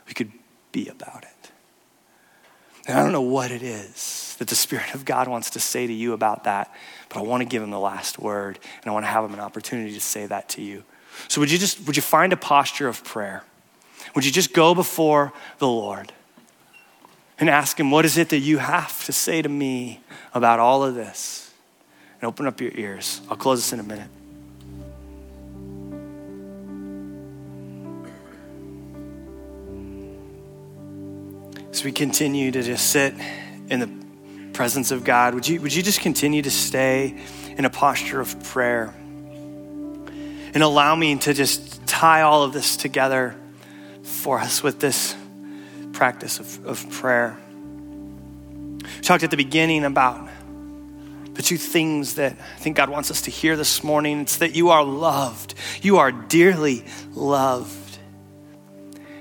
we 0.06 0.14
could 0.14 0.30
be 0.74 0.90
about 0.90 1.24
it. 1.24 1.52
And 2.86 3.00
I 3.00 3.02
don't 3.02 3.14
know 3.14 3.22
what 3.22 3.50
it 3.50 3.64
is 3.64 4.36
that 4.40 4.50
the 4.50 4.56
Spirit 4.56 4.94
of 4.94 5.06
God 5.06 5.30
wants 5.30 5.52
to 5.52 5.62
say 5.62 5.88
to 5.88 5.94
you 5.94 6.12
about 6.12 6.44
that, 6.44 6.76
but 7.08 7.20
I 7.20 7.22
want 7.22 7.44
to 7.44 7.48
give 7.48 7.64
him 7.64 7.70
the 7.72 7.80
last 7.80 8.20
word, 8.20 8.60
and 8.82 8.92
I 8.92 8.92
want 8.92 9.06
to 9.06 9.10
have 9.10 9.24
him 9.24 9.34
an 9.34 9.40
opportunity 9.40 9.94
to 9.94 10.02
say 10.02 10.26
that 10.26 10.50
to 10.50 10.62
you. 10.62 10.84
So 11.30 11.40
would 11.40 11.50
you 11.50 11.58
just 11.58 11.88
would 11.88 11.96
you 11.96 12.02
find 12.02 12.34
a 12.34 12.36
posture 12.36 12.90
of 12.90 13.06
prayer? 13.06 13.46
Would 14.16 14.26
you 14.26 14.34
just 14.34 14.52
go 14.52 14.76
before 14.76 15.32
the 15.60 15.68
Lord 15.70 16.12
and 17.40 17.50
ask 17.50 17.80
him, 17.80 17.90
what 17.90 18.04
is 18.04 18.18
it 18.18 18.28
that 18.30 18.40
you 18.40 18.58
have 18.58 19.06
to 19.06 19.14
say 19.14 19.42
to 19.42 19.48
me 19.48 20.02
about 20.34 20.60
all 20.60 20.84
of 20.84 20.94
this? 20.94 21.54
And 22.20 22.28
open 22.28 22.48
up 22.48 22.60
your 22.60 22.72
ears. 22.74 23.22
I'll 23.30 23.38
close 23.38 23.60
this 23.60 23.72
in 23.72 23.80
a 23.80 23.84
minute. 23.84 24.10
As 31.72 31.86
we 31.86 31.94
continue 31.94 32.52
to 32.52 32.62
just 32.62 32.92
sit 32.92 33.14
in 33.70 33.80
the 33.80 33.90
presence 34.52 34.92
of 34.92 35.06
God, 35.06 35.34
would 35.34 35.48
you, 35.48 35.62
would 35.62 35.74
you 35.74 35.82
just 35.82 36.02
continue 36.02 36.42
to 36.42 36.52
stay 36.52 37.18
in 37.58 37.64
a 37.64 37.70
posture 37.70 38.20
of 38.20 38.44
prayer 38.44 38.94
and 40.54 40.62
allow 40.62 40.94
me 40.96 41.18
to 41.20 41.34
just 41.34 41.88
tie 41.88 42.24
all 42.24 42.44
of 42.44 42.52
this 42.52 42.76
together 42.76 43.38
for 44.04 44.38
us 44.38 44.62
with 44.62 44.82
this 44.82 45.16
practice 45.94 46.42
of, 46.42 46.66
of 46.66 46.90
prayer? 46.90 47.38
We 48.84 49.02
talked 49.02 49.24
at 49.24 49.32
the 49.32 49.38
beginning 49.38 49.86
about 49.86 50.30
the 51.36 51.42
two 51.42 51.58
things 51.58 52.16
that 52.16 52.34
I 52.34 52.60
think 52.60 52.76
God 52.76 52.90
wants 52.90 53.10
us 53.12 53.22
to 53.22 53.32
hear 53.32 53.56
this 53.56 53.82
morning. 53.82 54.20
It's 54.20 54.38
that 54.38 54.56
you 54.56 54.72
are 54.72 54.84
loved, 54.84 55.54
you 55.82 56.00
are 56.00 56.12
dearly 56.12 56.84
loved, 57.14 57.98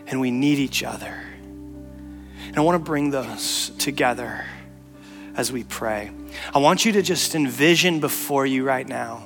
and 0.08 0.20
we 0.20 0.32
need 0.32 0.58
each 0.58 0.82
other. 0.82 1.29
And 2.50 2.58
I 2.58 2.62
want 2.62 2.74
to 2.74 2.84
bring 2.84 3.10
those 3.10 3.70
together 3.78 4.44
as 5.36 5.52
we 5.52 5.62
pray. 5.62 6.10
I 6.52 6.58
want 6.58 6.84
you 6.84 6.90
to 6.92 7.02
just 7.02 7.36
envision 7.36 8.00
before 8.00 8.44
you 8.44 8.64
right 8.64 8.88
now 8.88 9.24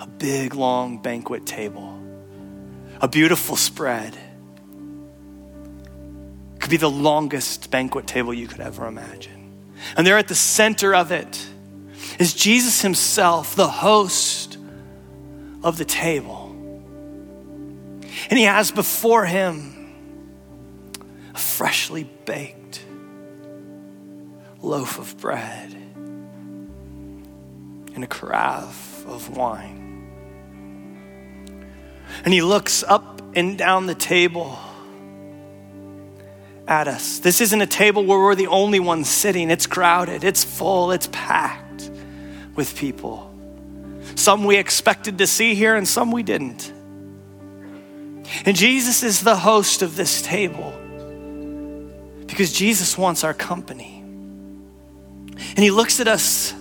a 0.00 0.08
big, 0.08 0.54
long 0.54 1.00
banquet 1.00 1.46
table, 1.46 2.02
a 3.00 3.06
beautiful 3.06 3.54
spread. 3.54 4.18
It 6.56 6.60
could 6.60 6.70
be 6.70 6.78
the 6.78 6.90
longest 6.90 7.70
banquet 7.70 8.08
table 8.08 8.34
you 8.34 8.48
could 8.48 8.60
ever 8.60 8.88
imagine. 8.88 9.52
And 9.96 10.04
there 10.04 10.18
at 10.18 10.26
the 10.26 10.34
center 10.34 10.96
of 10.96 11.12
it 11.12 11.46
is 12.18 12.34
Jesus 12.34 12.82
himself, 12.82 13.54
the 13.54 13.68
host 13.68 14.58
of 15.62 15.78
the 15.78 15.84
table. 15.84 16.46
And 18.30 18.36
he 18.36 18.46
has 18.46 18.72
before 18.72 19.26
him 19.26 19.77
a 21.38 21.40
freshly 21.40 22.02
baked 22.24 22.84
loaf 24.60 24.98
of 24.98 25.16
bread 25.18 25.72
and 27.94 28.02
a 28.02 28.08
carafe 28.08 29.06
of 29.06 29.36
wine. 29.36 30.10
And 32.24 32.34
he 32.34 32.42
looks 32.42 32.82
up 32.82 33.22
and 33.36 33.56
down 33.56 33.86
the 33.86 33.94
table 33.94 34.58
at 36.66 36.88
us. 36.88 37.20
This 37.20 37.40
isn't 37.40 37.60
a 37.60 37.68
table 37.68 38.04
where 38.04 38.18
we're 38.18 38.34
the 38.34 38.48
only 38.48 38.80
ones 38.80 39.08
sitting. 39.08 39.48
It's 39.48 39.68
crowded, 39.68 40.24
it's 40.24 40.42
full, 40.42 40.90
it's 40.90 41.08
packed 41.12 41.88
with 42.56 42.76
people. 42.76 43.32
Some 44.16 44.42
we 44.42 44.56
expected 44.56 45.18
to 45.18 45.28
see 45.28 45.54
here, 45.54 45.76
and 45.76 45.86
some 45.86 46.10
we 46.10 46.24
didn't. 46.24 46.72
And 48.44 48.56
Jesus 48.56 49.04
is 49.04 49.22
the 49.22 49.36
host 49.36 49.82
of 49.82 49.94
this 49.94 50.20
table 50.20 50.74
because 52.28 52.52
Jesus 52.52 52.96
wants 52.96 53.24
our 53.24 53.34
company. 53.34 53.98
And 53.98 55.58
he 55.58 55.70
looks 55.70 55.98
at 55.98 56.06
us 56.06 56.54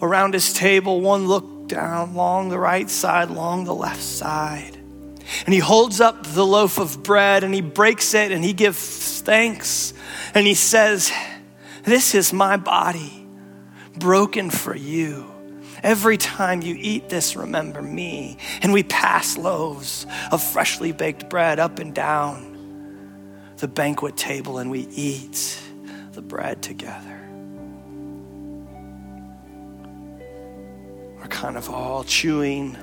around 0.00 0.34
his 0.34 0.52
table, 0.52 1.00
one 1.00 1.26
look 1.26 1.68
down 1.68 2.10
along 2.10 2.48
the 2.48 2.58
right 2.58 2.88
side, 2.88 3.28
along 3.28 3.64
the 3.64 3.74
left 3.74 4.02
side. 4.02 4.76
And 5.44 5.52
he 5.52 5.58
holds 5.58 6.00
up 6.00 6.24
the 6.24 6.46
loaf 6.46 6.78
of 6.78 7.02
bread 7.02 7.42
and 7.42 7.52
he 7.52 7.60
breaks 7.60 8.14
it 8.14 8.30
and 8.30 8.44
he 8.44 8.52
gives 8.52 9.20
thanks. 9.22 9.92
And 10.34 10.46
he 10.46 10.54
says, 10.54 11.12
This 11.82 12.14
is 12.14 12.32
my 12.32 12.56
body 12.56 13.26
broken 13.98 14.50
for 14.50 14.76
you. 14.76 15.32
Every 15.82 16.16
time 16.16 16.62
you 16.62 16.76
eat 16.78 17.08
this, 17.08 17.36
remember 17.36 17.82
me. 17.82 18.38
And 18.62 18.72
we 18.72 18.82
pass 18.82 19.36
loaves 19.36 20.06
of 20.30 20.42
freshly 20.42 20.92
baked 20.92 21.28
bread 21.28 21.58
up 21.58 21.78
and 21.78 21.94
down 21.94 22.45
the 23.58 23.68
banquet 23.68 24.16
table 24.16 24.58
and 24.58 24.70
we 24.70 24.80
eat 24.92 25.60
the 26.12 26.22
bread 26.22 26.62
together. 26.62 27.20
We're 31.16 31.28
kind 31.28 31.56
of 31.56 31.70
all 31.70 32.04
chewing 32.04 32.76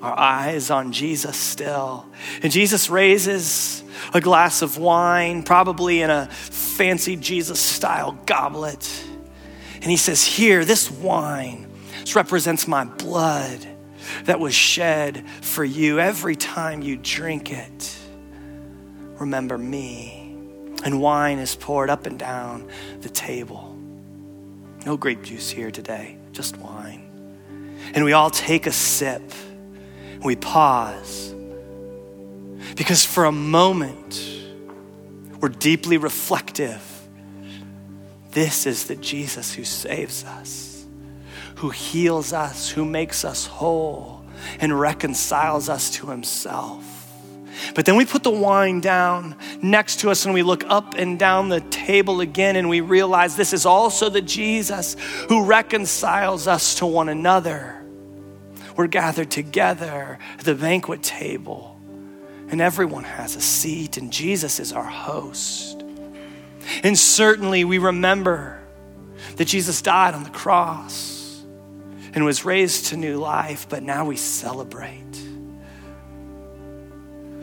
our 0.00 0.18
eyes 0.18 0.70
on 0.70 0.92
Jesus 0.92 1.36
still. 1.36 2.06
And 2.42 2.50
Jesus 2.50 2.90
raises 2.90 3.84
a 4.12 4.20
glass 4.20 4.62
of 4.62 4.76
wine, 4.78 5.44
probably 5.44 6.02
in 6.02 6.10
a 6.10 6.26
fancy 6.26 7.14
Jesus 7.16 7.60
style 7.60 8.18
goblet. 8.26 9.04
And 9.74 9.84
he 9.84 9.96
says, 9.96 10.24
Here, 10.24 10.64
this 10.64 10.90
wine 10.90 11.68
this 12.02 12.16
represents 12.16 12.66
my 12.66 12.84
blood 12.84 13.66
that 14.24 14.40
was 14.40 14.54
shed 14.54 15.24
for 15.40 15.64
you. 15.64 16.00
Every 16.00 16.34
time 16.34 16.82
you 16.82 16.96
drink 16.96 17.52
it, 17.52 17.96
remember 19.18 19.58
me. 19.58 20.18
And 20.84 21.00
wine 21.00 21.38
is 21.38 21.54
poured 21.54 21.90
up 21.90 22.06
and 22.06 22.18
down 22.18 22.68
the 23.00 23.08
table. 23.08 23.76
No 24.84 24.96
grape 24.96 25.22
juice 25.22 25.48
here 25.48 25.70
today, 25.70 26.18
just 26.32 26.56
wine. 26.56 27.08
And 27.94 28.04
we 28.04 28.12
all 28.12 28.30
take 28.30 28.66
a 28.66 28.72
sip. 28.72 29.22
We 30.24 30.36
pause. 30.36 31.34
Because 32.76 33.04
for 33.04 33.24
a 33.24 33.32
moment, 33.32 34.20
we're 35.40 35.50
deeply 35.50 35.98
reflective. 35.98 36.82
This 38.30 38.66
is 38.66 38.86
the 38.86 38.96
Jesus 38.96 39.52
who 39.52 39.64
saves 39.64 40.24
us, 40.24 40.86
who 41.56 41.70
heals 41.70 42.32
us, 42.32 42.70
who 42.70 42.84
makes 42.84 43.24
us 43.24 43.46
whole, 43.46 44.24
and 44.58 44.78
reconciles 44.78 45.68
us 45.68 45.90
to 45.96 46.06
himself. 46.06 46.91
But 47.74 47.84
then 47.84 47.96
we 47.96 48.04
put 48.04 48.22
the 48.22 48.30
wine 48.30 48.80
down 48.80 49.36
next 49.60 50.00
to 50.00 50.10
us 50.10 50.24
and 50.24 50.34
we 50.34 50.42
look 50.42 50.64
up 50.66 50.94
and 50.94 51.18
down 51.18 51.48
the 51.48 51.60
table 51.60 52.20
again 52.20 52.56
and 52.56 52.68
we 52.68 52.80
realize 52.80 53.36
this 53.36 53.52
is 53.52 53.66
also 53.66 54.08
the 54.08 54.20
Jesus 54.20 54.96
who 55.28 55.44
reconciles 55.44 56.46
us 56.46 56.76
to 56.76 56.86
one 56.86 57.08
another. 57.08 57.84
We're 58.76 58.86
gathered 58.86 59.30
together 59.30 60.18
at 60.38 60.44
the 60.44 60.54
banquet 60.54 61.02
table 61.02 61.80
and 62.48 62.60
everyone 62.60 63.04
has 63.04 63.36
a 63.36 63.40
seat 63.40 63.96
and 63.96 64.12
Jesus 64.12 64.60
is 64.60 64.72
our 64.72 64.84
host. 64.84 65.82
And 66.82 66.98
certainly 66.98 67.64
we 67.64 67.78
remember 67.78 68.60
that 69.36 69.46
Jesus 69.46 69.82
died 69.82 70.14
on 70.14 70.24
the 70.24 70.30
cross 70.30 71.42
and 72.14 72.24
was 72.24 72.44
raised 72.44 72.86
to 72.86 72.96
new 72.96 73.16
life, 73.16 73.66
but 73.68 73.82
now 73.82 74.04
we 74.04 74.16
celebrate 74.16 75.21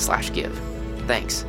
slash 0.00 0.32
give. 0.32 0.58
Thanks. 1.06 1.44